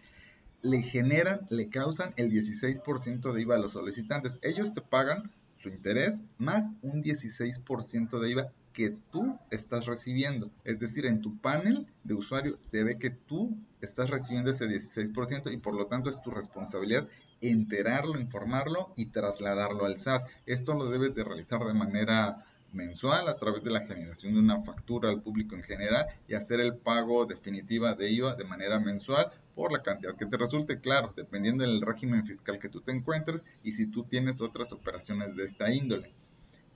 le 0.62 0.82
generan, 0.82 1.48
le 1.50 1.70
causan 1.70 2.14
el 2.18 2.32
16% 2.32 3.34
de 3.34 3.42
IVA 3.42 3.56
a 3.56 3.60
los 3.60 3.74
solicitantes. 3.74 4.40
Ellos 4.42 4.74
te 4.74 4.82
pagan 4.82 5.32
su 5.58 5.70
interés 5.70 6.24
más 6.38 6.72
un 6.82 7.04
16% 7.04 8.20
de 8.20 8.30
IVA 8.30 8.52
que 8.74 8.94
tú 9.12 9.40
estás 9.52 9.86
recibiendo. 9.86 10.52
Es 10.66 10.80
decir, 10.80 11.06
en 11.06 11.22
tu 11.22 11.38
panel 11.38 11.88
de 12.04 12.14
usuario 12.14 12.58
se 12.60 12.84
ve 12.84 12.98
que 13.00 13.10
tú 13.10 13.58
estás 13.80 14.10
recibiendo 14.10 14.52
ese 14.52 14.68
16% 14.68 15.54
y 15.54 15.58
por 15.58 15.76
lo 15.76 15.88
tanto 15.88 16.10
es 16.10 16.22
tu 16.22 16.30
responsabilidad 16.30 17.08
enterarlo, 17.42 18.20
informarlo 18.20 18.92
y 18.96 19.08
trasladarlo 19.08 19.86
al 19.86 19.98
SAT. 19.98 20.28
Esto 20.46 20.74
lo 20.74 20.90
debes 20.90 21.16
de 21.16 21.24
realizar 21.24 21.64
de 21.66 21.74
manera 21.74 22.46
mensual 22.76 23.28
a 23.28 23.38
través 23.38 23.64
de 23.64 23.72
la 23.72 23.82
generación 23.82 24.34
de 24.34 24.40
una 24.40 24.60
factura 24.60 25.10
al 25.10 25.22
público 25.22 25.56
en 25.56 25.64
general 25.64 26.06
y 26.28 26.36
hacer 26.36 26.60
el 26.60 26.76
pago 26.76 27.26
definitiva 27.26 27.96
de 27.96 28.12
IVA 28.12 28.36
de 28.36 28.44
manera 28.44 28.80
mensual 28.80 29.32
por 29.56 29.72
la 29.72 29.82
cantidad 29.82 30.16
que 30.16 30.26
te 30.26 30.38
resulte, 30.38 30.80
claro, 30.82 31.14
dependiendo 31.16 31.64
del 31.64 31.82
régimen 31.82 32.26
fiscal 32.26 32.60
que 32.60 32.70
tú 32.70 32.82
te 32.82 32.92
encuentres 32.92 33.46
y 33.64 33.72
si 33.72 33.88
tú 33.88 34.04
tienes 34.04 34.42
otras 34.42 34.74
operaciones 34.74 35.36
de 35.36 35.46
esta 35.46 35.72
índole. 35.72 36.14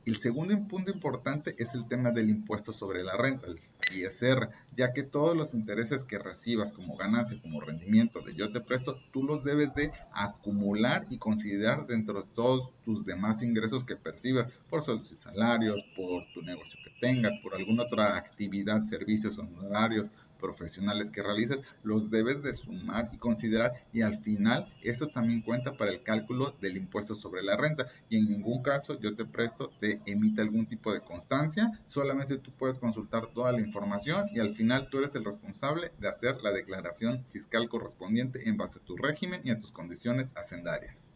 El 0.05 0.17
segundo 0.17 0.55
punto 0.67 0.89
importante 0.89 1.55
es 1.59 1.75
el 1.75 1.87
tema 1.87 2.11
del 2.11 2.29
impuesto 2.29 2.71
sobre 2.71 3.03
la 3.03 3.17
renta, 3.17 3.47
ISR, 3.91 4.49
ya 4.73 4.93
que 4.93 5.03
todos 5.03 5.35
los 5.35 5.53
intereses 5.53 6.05
que 6.05 6.19
recibas 6.19 6.73
como 6.73 6.97
ganancia, 6.97 7.41
como 7.41 7.61
rendimiento 7.61 8.21
de 8.21 8.35
yo 8.35 8.51
te 8.51 8.61
presto, 8.61 9.01
tú 9.11 9.23
los 9.23 9.43
debes 9.43 9.73
de 9.75 9.91
acumular 10.11 11.05
y 11.09 11.17
considerar 11.17 11.87
dentro 11.87 12.21
de 12.21 12.27
todos 12.33 12.71
tus 12.83 13.05
demás 13.05 13.41
ingresos 13.41 13.83
que 13.83 13.95
percibas 13.95 14.49
por 14.69 14.81
sueldos 14.81 15.11
y 15.11 15.15
salarios, 15.15 15.83
por 15.95 16.23
tu 16.33 16.41
negocio 16.41 16.79
que 16.83 16.91
tengas, 16.99 17.33
por 17.41 17.55
alguna 17.55 17.83
otra 17.83 18.17
actividad, 18.17 18.83
servicios, 18.85 19.37
honorarios, 19.37 20.11
profesionales 20.39 21.11
que 21.11 21.21
realices, 21.21 21.63
los 21.83 22.09
debes 22.09 22.41
de 22.41 22.53
sumar 22.53 23.09
y 23.11 23.17
considerar 23.17 23.85
y 23.93 24.01
al 24.01 24.15
final 24.15 24.73
eso 24.81 25.07
también 25.07 25.41
cuenta 25.41 25.77
para 25.77 25.91
el 25.91 26.03
cálculo 26.03 26.55
del 26.61 26.77
impuesto 26.77 27.15
sobre 27.15 27.43
la 27.43 27.57
renta 27.57 27.87
y 28.09 28.17
en 28.17 28.29
ningún 28.29 28.63
caso 28.63 28.99
yo 28.99 29.15
te 29.15 29.25
presto 29.25 29.71
te 29.79 30.01
emite 30.05 30.41
algún 30.41 30.65
tipo 30.65 30.93
de 30.93 31.01
constancia, 31.01 31.71
solamente 31.87 32.37
tú 32.37 32.51
puedes 32.51 32.79
consultar 32.79 33.27
toda 33.33 33.51
la 33.51 33.61
información 33.61 34.27
y 34.33 34.39
al 34.39 34.49
final 34.49 34.89
tú 34.89 34.99
eres 34.99 35.15
el 35.15 35.25
responsable 35.25 35.91
de 35.99 36.07
hacer 36.07 36.41
la 36.41 36.51
declaración 36.51 37.25
fiscal 37.29 37.69
correspondiente 37.69 38.49
en 38.49 38.57
base 38.57 38.79
a 38.79 38.83
tu 38.83 38.97
régimen 38.97 39.41
y 39.43 39.51
a 39.51 39.59
tus 39.59 39.71
condiciones 39.71 40.33
hacendarias. 40.35 41.09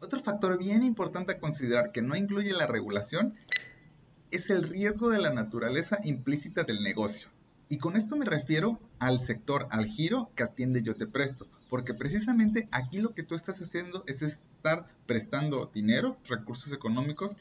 Otro 0.00 0.20
factor 0.20 0.58
bien 0.58 0.82
importante 0.82 1.32
a 1.32 1.38
considerar 1.38 1.92
que 1.92 2.02
no 2.02 2.16
incluye 2.16 2.52
la 2.52 2.66
regulación 2.66 3.34
es 4.32 4.50
el 4.50 4.68
riesgo 4.68 5.10
de 5.10 5.20
la 5.20 5.30
naturaleza 5.30 5.98
implícita 6.02 6.64
del 6.64 6.82
negocio. 6.82 7.28
Y 7.72 7.78
con 7.78 7.96
esto 7.96 8.16
me 8.16 8.26
refiero 8.26 8.78
al 8.98 9.18
sector, 9.18 9.66
al 9.70 9.86
giro 9.86 10.30
que 10.36 10.42
atiende 10.42 10.82
Yo 10.82 10.94
Te 10.94 11.06
Presto, 11.06 11.46
porque 11.70 11.94
precisamente 11.94 12.68
aquí 12.70 12.98
lo 12.98 13.14
que 13.14 13.22
tú 13.22 13.34
estás 13.34 13.62
haciendo 13.62 14.04
es 14.06 14.20
estar 14.20 14.86
prestando 15.06 15.70
dinero, 15.72 16.18
recursos 16.28 16.70
económicos 16.74 17.34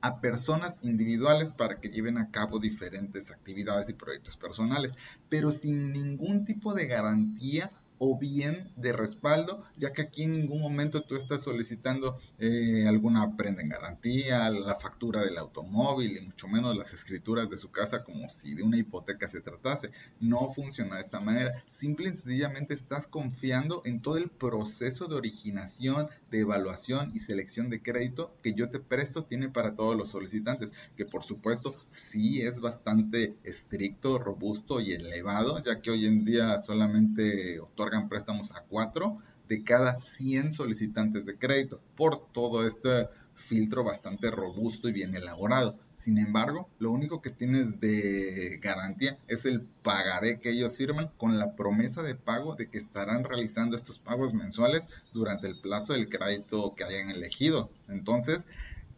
a 0.00 0.20
personas 0.20 0.80
individuales 0.82 1.54
para 1.54 1.78
que 1.78 1.88
lleven 1.88 2.18
a 2.18 2.32
cabo 2.32 2.58
diferentes 2.58 3.30
actividades 3.30 3.88
y 3.88 3.92
proyectos 3.92 4.36
personales, 4.36 4.96
pero 5.28 5.52
sin 5.52 5.92
ningún 5.92 6.44
tipo 6.44 6.74
de 6.74 6.88
garantía 6.88 7.70
o 8.02 8.18
bien 8.18 8.72
de 8.76 8.94
respaldo, 8.94 9.62
ya 9.76 9.92
que 9.92 10.00
aquí 10.00 10.22
en 10.22 10.32
ningún 10.32 10.62
momento 10.62 11.02
tú 11.02 11.16
estás 11.16 11.42
solicitando 11.42 12.18
eh, 12.38 12.86
alguna 12.88 13.36
prenda 13.36 13.60
en 13.60 13.68
garantía, 13.68 14.48
la 14.48 14.74
factura 14.74 15.22
del 15.22 15.36
automóvil 15.36 16.16
y 16.16 16.20
mucho 16.22 16.48
menos 16.48 16.74
las 16.74 16.94
escrituras 16.94 17.50
de 17.50 17.58
su 17.58 17.70
casa 17.70 18.02
como 18.02 18.30
si 18.30 18.54
de 18.54 18.62
una 18.62 18.78
hipoteca 18.78 19.28
se 19.28 19.42
tratase. 19.42 19.90
No 20.18 20.48
funciona 20.48 20.94
de 20.94 21.02
esta 21.02 21.20
manera. 21.20 21.62
Simple 21.68 22.08
y 22.08 22.14
sencillamente 22.14 22.72
estás 22.72 23.06
confiando 23.06 23.82
en 23.84 24.00
todo 24.00 24.16
el 24.16 24.30
proceso 24.30 25.06
de 25.06 25.16
originación, 25.16 26.08
de 26.30 26.40
evaluación 26.40 27.12
y 27.14 27.18
selección 27.18 27.68
de 27.68 27.82
crédito 27.82 28.34
que 28.42 28.54
yo 28.54 28.70
te 28.70 28.80
presto 28.80 29.24
tiene 29.24 29.50
para 29.50 29.74
todos 29.74 29.94
los 29.94 30.08
solicitantes, 30.08 30.72
que 30.96 31.04
por 31.04 31.22
supuesto 31.22 31.74
sí 31.88 32.40
es 32.40 32.60
bastante 32.60 33.36
estricto, 33.44 34.18
robusto 34.18 34.80
y 34.80 34.92
elevado, 34.92 35.62
ya 35.62 35.82
que 35.82 35.90
hoy 35.90 36.06
en 36.06 36.24
día 36.24 36.56
solamente 36.56 37.60
otorga 37.60 37.89
préstamos 38.08 38.52
a 38.52 38.62
4 38.68 39.18
de 39.48 39.64
cada 39.64 39.98
100 39.98 40.52
solicitantes 40.52 41.26
de 41.26 41.36
crédito 41.36 41.80
por 41.96 42.18
todo 42.32 42.66
este 42.66 43.08
filtro 43.34 43.82
bastante 43.82 44.30
robusto 44.30 44.88
y 44.88 44.92
bien 44.92 45.16
elaborado. 45.16 45.76
Sin 45.94 46.18
embargo, 46.18 46.68
lo 46.78 46.90
único 46.90 47.20
que 47.20 47.30
tienes 47.30 47.80
de 47.80 48.58
garantía 48.62 49.18
es 49.26 49.44
el 49.46 49.62
pagaré 49.82 50.38
que 50.38 50.50
ellos 50.50 50.76
firman 50.76 51.10
con 51.16 51.38
la 51.38 51.56
promesa 51.56 52.02
de 52.02 52.14
pago 52.14 52.54
de 52.54 52.68
que 52.68 52.78
estarán 52.78 53.24
realizando 53.24 53.76
estos 53.76 53.98
pagos 53.98 54.34
mensuales 54.34 54.88
durante 55.12 55.48
el 55.48 55.60
plazo 55.60 55.94
del 55.94 56.08
crédito 56.08 56.74
que 56.74 56.84
hayan 56.84 57.10
elegido. 57.10 57.70
Entonces, 57.88 58.46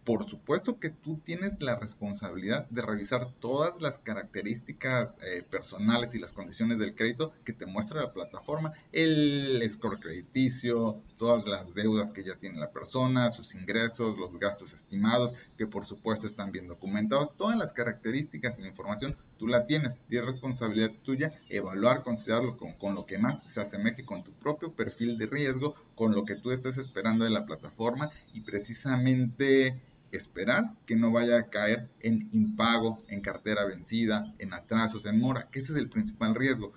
por 0.05 0.29
supuesto 0.29 0.81
que 0.81 0.91
tú 0.91 1.21
tienes 1.25 1.63
la 1.63 1.77
responsabilidad 1.77 2.69
de 2.71 2.83
revisar 2.83 3.33
todas 3.41 3.81
las 3.81 4.01
características 4.01 5.19
eh, 5.23 5.43
personales 5.49 6.15
y 6.15 6.19
las 6.19 6.33
condiciones 6.33 6.79
del 6.79 6.95
crédito 6.95 7.33
que 7.45 7.53
te 7.53 7.67
muestra 7.67 8.03
la 8.03 8.13
plataforma, 8.13 8.73
el 8.91 9.63
score 9.69 10.01
crediticio, 10.01 11.01
todas 11.19 11.47
las 11.47 11.75
deudas 11.75 12.11
que 12.11 12.25
ya 12.25 12.35
tiene 12.35 12.59
la 12.59 12.73
persona, 12.73 13.31
sus 13.31 13.55
ingresos, 13.55 14.19
los 14.19 14.39
gastos 14.39 14.73
estimados, 14.73 15.35
que 15.57 15.67
por 15.67 15.87
supuesto 15.87 16.27
están 16.27 16.51
bien 16.51 16.67
documentados, 16.67 17.37
todas 17.37 17.57
las 17.57 17.73
características 17.73 18.59
y 18.59 18.63
la 18.63 18.69
información 18.69 19.17
tú 19.39 19.47
la 19.47 19.67
tienes 19.67 20.01
y 20.09 20.17
es 20.17 20.25
responsabilidad 20.25 20.91
tuya 21.05 21.33
evaluar, 21.49 22.03
considerarlo 22.03 22.57
con, 22.57 22.73
con 22.73 22.95
lo 22.95 23.07
que 23.07 23.19
más 23.19 23.43
se 23.47 23.61
asemeje 23.61 24.05
con 24.05 24.25
tu 24.25 24.33
propio 24.33 24.73
perfil 24.73 25.17
de 25.17 25.27
riesgo, 25.27 25.75
con 25.95 26.13
lo 26.13 26.25
que 26.25 26.35
tú 26.35 26.51
estés 26.51 26.79
esperando 26.79 27.25
de 27.25 27.31
la 27.31 27.47
plataforma 27.47 28.11
y 28.35 28.41
precisamente 28.41 29.81
esperar 30.17 30.75
que 30.87 30.97
no 30.97 31.11
vaya 31.11 31.39
a 31.39 31.49
caer 31.49 31.89
en 32.01 32.29
impago, 32.33 33.03
en 33.09 33.21
cartera 33.21 33.65
vencida, 33.65 34.35
en 34.39 34.53
atrasos, 34.53 35.07
en 35.07 35.21
mora, 35.21 35.49
que 35.51 35.59
ese 35.59 35.73
es 35.73 35.79
el 35.79 35.89
principal 35.89 36.35
riesgo. 36.35 36.73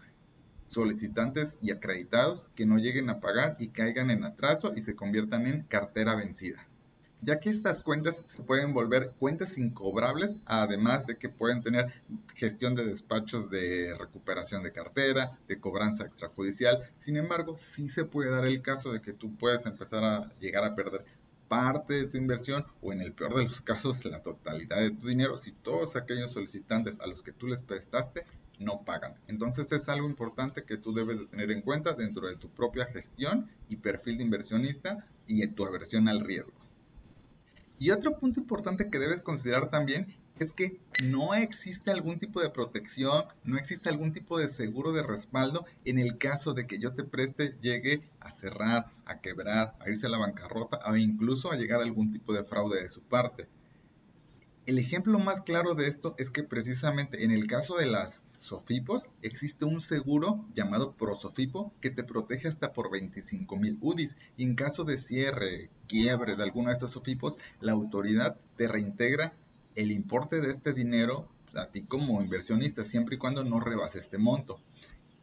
Solicitantes 0.66 1.58
y 1.62 1.72
acreditados 1.72 2.50
que 2.56 2.66
no 2.66 2.78
lleguen 2.78 3.10
a 3.10 3.20
pagar 3.20 3.56
y 3.60 3.70
caigan 3.70 4.10
en 4.10 4.24
atraso 4.24 4.74
y 4.76 4.82
se 4.82 4.96
conviertan 4.96 5.46
en 5.46 5.64
cartera 5.64 6.16
vencida. 6.16 6.68
Ya 7.22 7.40
que 7.40 7.50
estas 7.50 7.82
cuentas 7.82 8.24
se 8.28 8.44
pueden 8.44 8.74
volver 8.74 9.16
cuentas 9.18 9.58
incobrables, 9.58 10.38
además 10.46 11.08
de 11.08 11.18
que 11.18 11.30
pueden 11.30 11.62
tener 11.62 11.92
gestión 12.36 12.76
de 12.76 12.86
despachos 12.86 13.50
de 13.50 13.96
recuperación 13.98 14.62
de 14.62 14.72
cartera, 14.72 15.40
de 15.48 15.60
cobranza 15.60 16.06
extrajudicial. 16.06 16.84
Sin 16.98 17.18
embargo, 17.18 17.56
sí 17.58 17.88
se 17.88 18.06
puede 18.06 18.30
dar 18.30 18.46
el 18.46 18.62
caso 18.62 18.92
de 18.92 19.02
que 19.02 19.14
tú 19.14 19.36
puedes 19.38 19.66
empezar 19.66 20.04
a 20.04 20.32
llegar 20.40 20.66
a 20.66 20.76
perder 20.76 21.06
parte 21.48 21.94
de 21.94 22.08
tu 22.08 22.18
inversión 22.18 22.66
o 22.82 22.92
en 22.92 23.02
el 23.02 23.14
peor 23.14 23.36
de 23.36 23.44
los 23.44 23.62
casos 23.62 24.06
la 24.06 24.22
totalidad 24.22 24.80
de 24.80 24.92
tu 24.92 25.08
dinero 25.08 25.38
si 25.38 25.52
todos 25.52 25.96
aquellos 25.96 26.32
solicitantes 26.32 27.00
a 27.00 27.08
los 27.08 27.24
que 27.24 27.32
tú 27.32 27.48
les 27.48 27.62
prestaste 27.62 28.26
no 28.60 28.84
pagan. 28.84 29.16
Entonces 29.28 29.72
es 29.72 29.90
algo 29.90 30.08
importante 30.08 30.64
que 30.64 30.78
tú 30.78 30.94
debes 30.94 31.20
de 31.20 31.26
tener 31.28 31.52
en 31.52 31.62
cuenta 31.62 31.94
dentro 31.94 32.28
de 32.28 32.38
tu 32.38 32.50
propia 32.50 32.86
gestión 32.86 33.50
y 33.70 33.78
perfil 33.78 34.18
de 34.18 34.24
inversionista 34.24 35.06
y 35.28 35.44
en 35.44 35.56
tu 35.56 35.66
aversión 35.66 36.08
al 36.08 36.22
riesgo. 36.22 36.56
Y 37.78 37.92
otro 37.92 38.18
punto 38.18 38.40
importante 38.40 38.90
que 38.90 39.00
debes 39.00 39.22
considerar 39.22 39.70
también 39.70 40.08
es 40.40 40.54
que 40.54 40.80
no 41.04 41.34
existe 41.34 41.92
algún 41.92 42.20
tipo 42.20 42.42
de 42.42 42.50
protección, 42.50 43.26
no 43.44 43.58
existe 43.58 43.90
algún 43.90 44.14
tipo 44.14 44.38
de 44.38 44.48
seguro 44.48 44.92
de 44.92 45.04
respaldo 45.04 45.66
en 45.86 45.98
el 45.98 46.18
caso 46.18 46.54
de 46.54 46.68
que 46.68 46.80
yo 46.80 46.94
te 46.94 47.04
preste 47.04 47.56
llegue 47.62 48.04
a 48.20 48.30
cerrar, 48.30 48.92
a 49.06 49.22
quebrar, 49.22 49.76
a 49.80 49.90
irse 49.90 50.08
a 50.08 50.10
la 50.10 50.18
bancarrota 50.18 50.80
o 50.86 50.96
incluso 50.96 51.52
a 51.52 51.56
llegar 51.56 51.80
a 51.80 51.84
algún 51.84 52.12
tipo 52.12 52.34
de 52.34 52.44
fraude 52.44 52.82
de 52.82 52.90
su 52.90 53.02
parte. 53.02 53.48
El 54.66 54.80
ejemplo 54.80 55.20
más 55.20 55.42
claro 55.42 55.76
de 55.76 55.88
esto 55.88 56.16
es 56.18 56.32
que 56.32 56.42
precisamente 56.42 57.24
en 57.24 57.30
el 57.30 57.46
caso 57.46 57.78
de 57.78 57.86
las 57.86 58.26
Sofipos 58.36 59.12
existe 59.22 59.64
un 59.64 59.80
seguro 59.80 60.44
llamado 60.56 60.94
Prosofipo 60.94 61.72
que 61.82 61.92
te 61.92 62.04
protege 62.04 62.48
hasta 62.48 62.74
por 62.74 62.90
25 62.90 63.58
mil 63.58 63.78
UDIs 63.80 64.18
y 64.38 64.44
en 64.44 64.56
caso 64.56 64.84
de 64.84 64.98
cierre, 64.98 65.70
quiebre 65.88 66.36
de 66.36 66.42
alguna 66.42 66.70
de 66.70 66.74
estas 66.74 66.92
Sofipos, 66.92 67.38
la 67.62 67.74
autoridad 67.74 68.38
te 68.58 68.68
reintegra 68.68 69.34
el 69.76 69.92
importe 69.92 70.42
de 70.42 70.52
este 70.52 70.74
dinero 70.74 71.28
a 71.54 71.68
ti 71.68 71.84
como 71.84 72.22
inversionista 72.22 72.84
siempre 72.84 73.16
y 73.16 73.20
cuando 73.20 73.44
no 73.44 73.60
rebase 73.60 74.00
este 74.00 74.18
monto. 74.18 74.60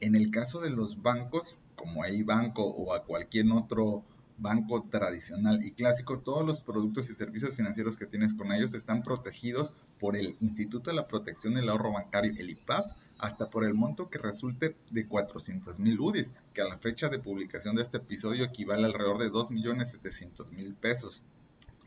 En 0.00 0.14
el 0.14 0.30
caso 0.30 0.61
de 0.61 0.71
los 0.71 1.02
bancos, 1.02 1.56
como 1.75 2.02
hay 2.02 2.23
banco 2.23 2.64
o 2.64 2.94
a 2.94 3.04
cualquier 3.04 3.50
otro 3.52 4.04
banco 4.38 4.87
tradicional 4.90 5.64
y 5.64 5.73
clásico, 5.73 6.21
todos 6.21 6.44
los 6.44 6.61
productos 6.61 7.11
y 7.11 7.14
servicios 7.14 7.54
financieros 7.54 7.97
que 7.97 8.06
tienes 8.06 8.35
con 8.35 8.52
ellos 8.52 8.75
están 8.75 9.02
protegidos 9.02 9.75
por 10.00 10.16
el 10.16 10.37
Instituto 10.40 10.90
de 10.90 10.97
la 10.97 11.06
Protección 11.06 11.54
del 11.54 11.68
Ahorro 11.68 11.92
Bancario, 11.92 12.32
el 12.37 12.50
IPAF, 12.50 12.87
hasta 13.18 13.50
por 13.50 13.64
el 13.64 13.75
monto 13.75 14.11
que 14.11 14.18
resulte 14.18 14.76
de 14.90 15.06
400 15.06 15.78
mil 15.78 16.00
UDIs, 16.00 16.35
que 16.52 16.62
a 16.62 16.68
la 16.68 16.78
fecha 16.78 17.09
de 17.09 17.21
publicación 17.21 17.76
de 17.76 17.82
este 17.82 17.99
episodio 17.99 18.44
equivale 18.44 18.87
alrededor 18.87 19.18
de 19.18 19.30
2.700.000 19.30 20.75
pesos 20.76 21.23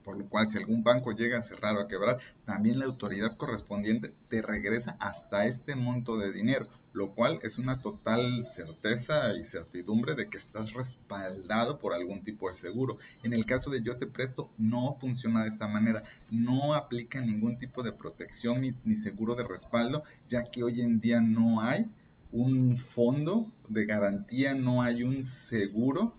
por 0.06 0.18
lo 0.18 0.26
cual 0.30 0.48
si 0.48 0.60
algún 0.60 0.84
banco 0.84 1.12
llega 1.12 1.40
a 1.40 1.42
cerrar 1.42 1.76
o 1.76 1.82
a 1.82 1.88
quebrar, 1.88 2.20
también 2.46 2.78
la 2.78 2.86
autoridad 2.86 3.36
correspondiente 3.36 4.14
te 4.30 4.44
regresa 4.44 4.96
hasta 5.00 5.48
este 5.48 5.76
monto 5.76 6.18
de 6.18 6.32
dinero, 6.32 6.68
lo 6.94 7.10
cual 7.10 7.40
es 7.42 7.58
una 7.58 7.82
total 7.82 8.44
certeza 8.44 9.34
y 9.34 9.44
certidumbre 9.44 10.14
de 10.14 10.30
que 10.30 10.38
estás 10.38 10.74
respaldado 10.74 11.80
por 11.80 11.94
algún 11.94 12.24
tipo 12.24 12.48
de 12.48 12.56
seguro. 12.56 13.00
En 13.24 13.34
el 13.34 13.46
caso 13.48 13.72
de 13.72 13.82
yo 13.82 13.98
te 13.98 14.06
presto, 14.06 14.50
no 14.60 14.96
funciona 15.02 15.42
de 15.42 15.50
esta 15.50 15.68
manera, 15.68 16.04
no 16.30 16.76
aplica 16.76 17.20
ningún 17.20 17.58
tipo 17.58 17.82
de 17.82 17.92
protección 17.92 18.62
ni, 18.62 18.72
ni 18.86 18.94
seguro 18.94 19.34
de 19.34 19.44
respaldo, 19.44 20.04
ya 20.30 20.44
que 20.44 20.64
hoy 20.64 20.82
en 20.82 21.02
día 21.02 21.20
no 21.20 21.62
hay 21.62 21.92
un 22.32 22.78
fondo 22.78 23.48
de 23.70 23.86
garantía, 23.86 24.54
no 24.54 24.84
hay 24.84 25.04
un 25.04 25.24
seguro 25.24 26.14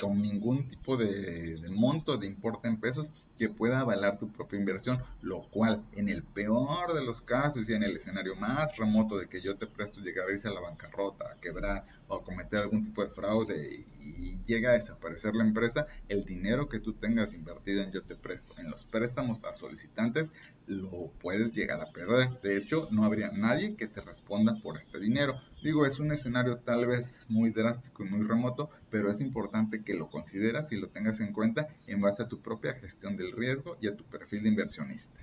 con 0.00 0.20
ningún 0.20 0.68
tipo 0.68 0.96
de, 0.96 1.58
monto 1.70 2.16
de 2.16 2.26
importe 2.26 2.68
en 2.68 2.78
pesos 2.78 3.12
que 3.36 3.48
pueda 3.48 3.80
avalar 3.80 4.18
tu 4.18 4.32
propia 4.32 4.58
inversión, 4.58 5.02
lo 5.20 5.42
cual 5.50 5.84
en 5.92 6.08
el 6.08 6.22
peor 6.22 6.94
de 6.94 7.04
los 7.04 7.20
casos 7.20 7.68
y 7.68 7.74
en 7.74 7.82
el 7.82 7.96
escenario 7.96 8.34
más 8.34 8.76
remoto 8.76 9.18
de 9.18 9.28
que 9.28 9.42
yo 9.42 9.56
te 9.56 9.66
presto 9.66 10.00
llegar 10.00 10.28
a 10.28 10.32
irse 10.32 10.48
a 10.48 10.52
la 10.52 10.60
bancarrota, 10.60 11.30
a 11.30 11.40
quebrar 11.40 11.84
o 12.08 12.16
a 12.16 12.24
cometer 12.24 12.60
algún 12.60 12.82
tipo 12.82 13.02
de 13.02 13.10
fraude 13.10 13.56
y, 14.00 14.40
llega 14.46 14.70
a 14.70 14.74
desaparecer 14.74 15.34
la 15.34 15.42
empresa, 15.42 15.88
el 16.08 16.24
dinero 16.24 16.68
que 16.68 16.78
tú 16.78 16.92
tengas 16.92 17.34
invertido 17.34 17.82
en 17.82 17.90
yo 17.90 18.02
te 18.04 18.14
presto, 18.14 18.54
en 18.58 18.70
los 18.70 18.84
préstamos 18.84 19.44
a 19.44 19.52
solicitantes, 19.52 20.32
lo 20.68 21.10
puedes 21.20 21.52
llegar 21.52 21.80
a 21.80 21.86
perder. 21.86 22.30
De 22.42 22.56
hecho, 22.56 22.86
no 22.92 23.04
habría 23.04 23.32
nadie 23.32 23.74
que 23.74 23.88
te 23.88 24.00
responda 24.00 24.54
por 24.62 24.76
este 24.76 25.00
dinero. 25.00 25.34
Digo, 25.64 25.84
es 25.84 25.98
un 25.98 26.12
escenario 26.12 26.58
tal 26.58 26.86
vez 26.86 27.26
muy 27.28 27.50
drástico 27.50 28.04
y 28.04 28.08
muy 28.08 28.24
remoto, 28.24 28.70
pero 28.88 29.10
es 29.10 29.20
importante 29.20 29.82
que 29.86 29.94
lo 29.94 30.10
consideras 30.10 30.70
y 30.72 30.76
lo 30.76 30.88
tengas 30.88 31.20
en 31.20 31.32
cuenta 31.32 31.68
en 31.86 32.02
base 32.02 32.22
a 32.22 32.28
tu 32.28 32.42
propia 32.42 32.74
gestión 32.74 33.16
del 33.16 33.32
riesgo 33.32 33.78
y 33.80 33.86
a 33.86 33.96
tu 33.96 34.04
perfil 34.04 34.42
de 34.42 34.50
inversionista. 34.50 35.18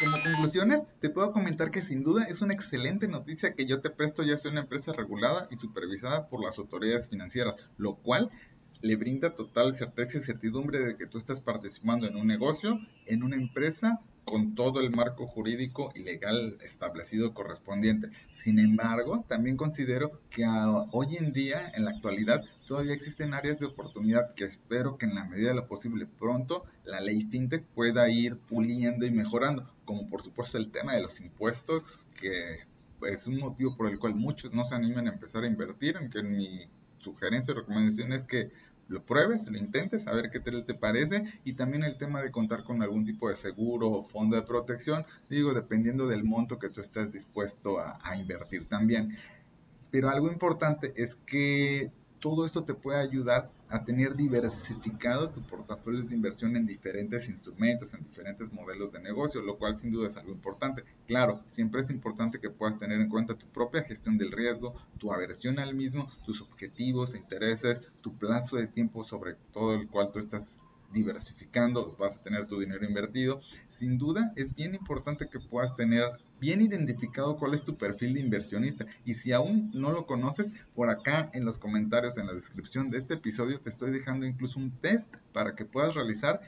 Como 0.00 0.20
conclusiones, 0.20 0.82
te 1.00 1.08
puedo 1.08 1.30
comentar 1.30 1.70
que 1.70 1.82
sin 1.82 2.02
duda 2.02 2.24
es 2.24 2.42
una 2.42 2.52
excelente 2.52 3.06
noticia 3.06 3.54
que 3.54 3.66
yo 3.66 3.80
te 3.80 3.90
presto 3.90 4.24
ya 4.24 4.36
sea 4.36 4.50
una 4.50 4.62
empresa 4.62 4.92
regulada 4.92 5.46
y 5.52 5.56
supervisada 5.56 6.28
por 6.28 6.42
las 6.42 6.58
autoridades 6.58 7.08
financieras, 7.08 7.56
lo 7.76 7.94
cual 7.94 8.30
le 8.80 8.96
brinda 8.96 9.36
total 9.36 9.72
certeza 9.72 10.18
y 10.18 10.20
certidumbre 10.20 10.80
de 10.80 10.96
que 10.96 11.06
tú 11.06 11.18
estás 11.18 11.40
participando 11.40 12.08
en 12.08 12.16
un 12.16 12.26
negocio, 12.26 12.80
en 13.06 13.22
una 13.22 13.36
empresa 13.36 14.00
con 14.34 14.56
todo 14.56 14.80
el 14.80 14.90
marco 14.90 15.28
jurídico 15.28 15.92
y 15.94 16.00
legal 16.00 16.58
establecido 16.60 17.34
correspondiente. 17.34 18.08
Sin 18.28 18.58
embargo, 18.58 19.24
también 19.28 19.56
considero 19.56 20.18
que 20.28 20.44
hoy 20.90 21.18
en 21.18 21.32
día, 21.32 21.70
en 21.72 21.84
la 21.84 21.92
actualidad, 21.92 22.42
todavía 22.66 22.94
existen 22.94 23.32
áreas 23.32 23.60
de 23.60 23.66
oportunidad 23.66 24.34
que 24.34 24.42
espero 24.42 24.98
que 24.98 25.06
en 25.06 25.14
la 25.14 25.24
medida 25.24 25.50
de 25.50 25.54
lo 25.54 25.68
posible 25.68 26.06
pronto 26.18 26.64
la 26.84 27.00
ley 27.00 27.20
FinTech 27.30 27.64
pueda 27.76 28.10
ir 28.10 28.36
puliendo 28.36 29.06
y 29.06 29.12
mejorando, 29.12 29.72
como 29.84 30.08
por 30.08 30.20
supuesto 30.20 30.58
el 30.58 30.72
tema 30.72 30.94
de 30.94 31.02
los 31.02 31.20
impuestos, 31.20 32.08
que 32.20 32.58
es 33.06 33.28
un 33.28 33.38
motivo 33.38 33.76
por 33.76 33.88
el 33.88 34.00
cual 34.00 34.16
muchos 34.16 34.52
no 34.52 34.64
se 34.64 34.74
animan 34.74 35.06
a 35.06 35.12
empezar 35.12 35.44
a 35.44 35.46
invertir, 35.46 35.96
aunque 35.96 36.24
mi 36.24 36.66
sugerencia 36.98 37.52
y 37.52 37.58
recomendación 37.58 38.12
es 38.12 38.24
que 38.24 38.50
lo 38.88 39.02
pruebes, 39.04 39.48
lo 39.48 39.58
intentes, 39.58 40.06
a 40.06 40.12
ver 40.12 40.30
qué 40.30 40.40
te 40.40 40.74
parece. 40.74 41.24
Y 41.44 41.54
también 41.54 41.84
el 41.84 41.96
tema 41.96 42.22
de 42.22 42.30
contar 42.30 42.64
con 42.64 42.82
algún 42.82 43.04
tipo 43.04 43.28
de 43.28 43.34
seguro 43.34 43.90
o 43.90 44.04
fondo 44.04 44.36
de 44.36 44.42
protección, 44.42 45.04
digo, 45.28 45.54
dependiendo 45.54 46.06
del 46.06 46.24
monto 46.24 46.58
que 46.58 46.70
tú 46.70 46.80
estés 46.80 47.12
dispuesto 47.12 47.78
a 47.80 48.16
invertir 48.16 48.68
también. 48.68 49.16
Pero 49.90 50.10
algo 50.10 50.30
importante 50.30 50.92
es 50.96 51.14
que 51.14 51.92
todo 52.24 52.46
esto 52.46 52.64
te 52.64 52.72
puede 52.72 52.98
ayudar 53.02 53.52
a 53.68 53.84
tener 53.84 54.16
diversificado 54.16 55.28
tu 55.28 55.42
portafolio 55.42 56.02
de 56.02 56.14
inversión 56.14 56.56
en 56.56 56.64
diferentes 56.64 57.28
instrumentos, 57.28 57.92
en 57.92 58.02
diferentes 58.02 58.50
modelos 58.50 58.90
de 58.92 59.00
negocio, 59.00 59.42
lo 59.42 59.58
cual 59.58 59.76
sin 59.76 59.92
duda 59.92 60.08
es 60.08 60.16
algo 60.16 60.32
importante. 60.32 60.84
Claro, 61.06 61.42
siempre 61.46 61.82
es 61.82 61.90
importante 61.90 62.40
que 62.40 62.48
puedas 62.48 62.78
tener 62.78 62.98
en 62.98 63.10
cuenta 63.10 63.34
tu 63.34 63.46
propia 63.48 63.82
gestión 63.82 64.16
del 64.16 64.32
riesgo, 64.32 64.74
tu 64.96 65.12
aversión 65.12 65.58
al 65.58 65.74
mismo, 65.74 66.10
tus 66.24 66.40
objetivos, 66.40 67.14
intereses, 67.14 67.82
tu 68.00 68.16
plazo 68.16 68.56
de 68.56 68.68
tiempo 68.68 69.04
sobre 69.04 69.34
todo 69.52 69.74
el 69.74 69.86
cual 69.86 70.10
tú 70.10 70.18
estás 70.18 70.60
diversificando, 70.94 71.94
vas 71.98 72.16
a 72.16 72.22
tener 72.22 72.46
tu 72.46 72.58
dinero 72.58 72.86
invertido. 72.86 73.40
Sin 73.68 73.98
duda 73.98 74.32
es 74.36 74.54
bien 74.54 74.74
importante 74.74 75.28
que 75.28 75.40
puedas 75.40 75.76
tener 75.76 76.04
bien 76.40 76.62
identificado 76.62 77.36
cuál 77.36 77.52
es 77.52 77.64
tu 77.64 77.76
perfil 77.76 78.14
de 78.14 78.20
inversionista. 78.20 78.86
Y 79.04 79.14
si 79.14 79.32
aún 79.32 79.70
no 79.74 79.92
lo 79.92 80.06
conoces, 80.06 80.52
por 80.74 80.88
acá 80.88 81.30
en 81.34 81.44
los 81.44 81.58
comentarios, 81.58 82.16
en 82.16 82.26
la 82.26 82.32
descripción 82.32 82.90
de 82.90 82.98
este 82.98 83.14
episodio, 83.14 83.60
te 83.60 83.68
estoy 83.68 83.90
dejando 83.90 84.24
incluso 84.24 84.58
un 84.58 84.70
test 84.70 85.14
para 85.32 85.54
que 85.54 85.66
puedas 85.66 85.94
realizar 85.94 86.40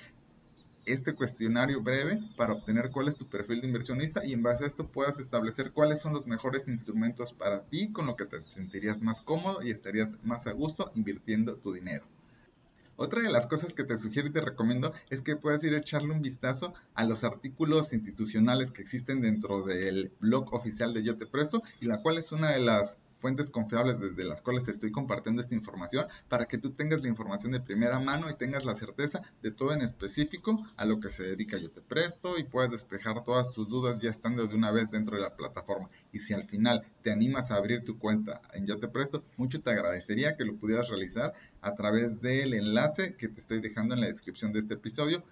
este 0.86 1.14
cuestionario 1.14 1.82
breve 1.82 2.20
para 2.36 2.52
obtener 2.52 2.90
cuál 2.90 3.08
es 3.08 3.16
tu 3.16 3.28
perfil 3.28 3.60
de 3.60 3.66
inversionista 3.66 4.24
y 4.24 4.32
en 4.32 4.42
base 4.42 4.62
a 4.62 4.66
esto 4.68 4.86
puedas 4.86 5.18
establecer 5.18 5.72
cuáles 5.72 6.00
son 6.00 6.12
los 6.12 6.28
mejores 6.28 6.68
instrumentos 6.68 7.32
para 7.32 7.64
ti 7.64 7.90
con 7.90 8.06
lo 8.06 8.16
que 8.16 8.24
te 8.24 8.46
sentirías 8.46 9.02
más 9.02 9.20
cómodo 9.20 9.62
y 9.62 9.70
estarías 9.70 10.16
más 10.22 10.46
a 10.46 10.52
gusto 10.52 10.92
invirtiendo 10.94 11.56
tu 11.56 11.72
dinero. 11.72 12.06
Otra 12.96 13.20
de 13.20 13.30
las 13.30 13.46
cosas 13.46 13.74
que 13.74 13.84
te 13.84 13.98
sugiero 13.98 14.28
y 14.28 14.32
te 14.32 14.40
recomiendo 14.40 14.92
es 15.10 15.20
que 15.20 15.36
puedas 15.36 15.62
ir 15.64 15.74
a 15.74 15.78
echarle 15.78 16.12
un 16.12 16.22
vistazo 16.22 16.72
a 16.94 17.04
los 17.04 17.24
artículos 17.24 17.92
institucionales 17.92 18.70
que 18.70 18.80
existen 18.80 19.20
dentro 19.20 19.62
del 19.62 20.12
blog 20.18 20.54
oficial 20.54 20.94
de 20.94 21.02
Yo 21.02 21.18
Te 21.18 21.26
Presto 21.26 21.62
y 21.78 21.86
la 21.86 22.00
cual 22.00 22.16
es 22.16 22.32
una 22.32 22.52
de 22.52 22.60
las 22.60 22.98
fuentes 23.20 23.50
confiables 23.50 24.00
desde 24.00 24.24
las 24.24 24.42
cuales 24.42 24.68
estoy 24.68 24.90
compartiendo 24.90 25.40
esta 25.40 25.54
información 25.54 26.06
para 26.28 26.46
que 26.46 26.58
tú 26.58 26.70
tengas 26.72 27.02
la 27.02 27.08
información 27.08 27.52
de 27.52 27.60
primera 27.60 27.98
mano 27.98 28.30
y 28.30 28.34
tengas 28.34 28.64
la 28.64 28.74
certeza 28.74 29.22
de 29.42 29.50
todo 29.50 29.72
en 29.72 29.82
específico 29.82 30.64
a 30.76 30.84
lo 30.84 31.00
que 31.00 31.08
se 31.08 31.24
dedica 31.24 31.58
Yo 31.58 31.70
Te 31.70 31.80
Presto 31.80 32.38
y 32.38 32.44
puedas 32.44 32.70
despejar 32.70 33.24
todas 33.24 33.50
tus 33.50 33.68
dudas 33.68 33.98
ya 33.98 34.10
estando 34.10 34.46
de 34.46 34.54
una 34.54 34.70
vez 34.70 34.90
dentro 34.90 35.16
de 35.16 35.22
la 35.22 35.36
plataforma. 35.36 35.88
Y 36.12 36.18
si 36.18 36.34
al 36.34 36.44
final 36.44 36.84
te 37.02 37.10
animas 37.10 37.50
a 37.50 37.56
abrir 37.56 37.84
tu 37.84 37.98
cuenta 37.98 38.40
en 38.52 38.66
Yo 38.66 38.78
Te 38.78 38.88
Presto, 38.88 39.24
mucho 39.36 39.60
te 39.60 39.70
agradecería 39.70 40.36
que 40.36 40.44
lo 40.44 40.56
pudieras 40.56 40.88
realizar 40.88 41.32
a 41.60 41.74
través 41.74 42.20
del 42.20 42.54
enlace 42.54 43.14
que 43.14 43.28
te 43.28 43.40
estoy 43.40 43.60
dejando 43.60 43.94
en 43.94 44.00
la 44.00 44.06
descripción 44.06 44.52
de 44.52 44.60
este 44.60 44.74
episodio. 44.74 45.24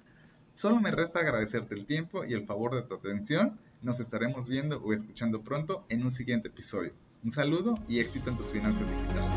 Solo 0.52 0.80
me 0.80 0.90
resta 0.90 1.20
agradecerte 1.20 1.74
el 1.74 1.86
tiempo 1.86 2.24
y 2.24 2.32
el 2.32 2.46
favor 2.46 2.74
de 2.74 2.82
tu 2.82 2.94
atención. 2.94 3.58
Nos 3.82 4.00
estaremos 4.00 4.48
viendo 4.48 4.80
o 4.82 4.92
escuchando 4.92 5.42
pronto 5.42 5.84
en 5.88 6.04
un 6.04 6.10
siguiente 6.10 6.48
episodio. 6.48 6.92
Un 7.24 7.30
saludo 7.30 7.78
y 7.88 8.00
éxito 8.00 8.28
en 8.28 8.36
tus 8.36 8.48
finanzas 8.48 8.86
digitales. 8.86 9.34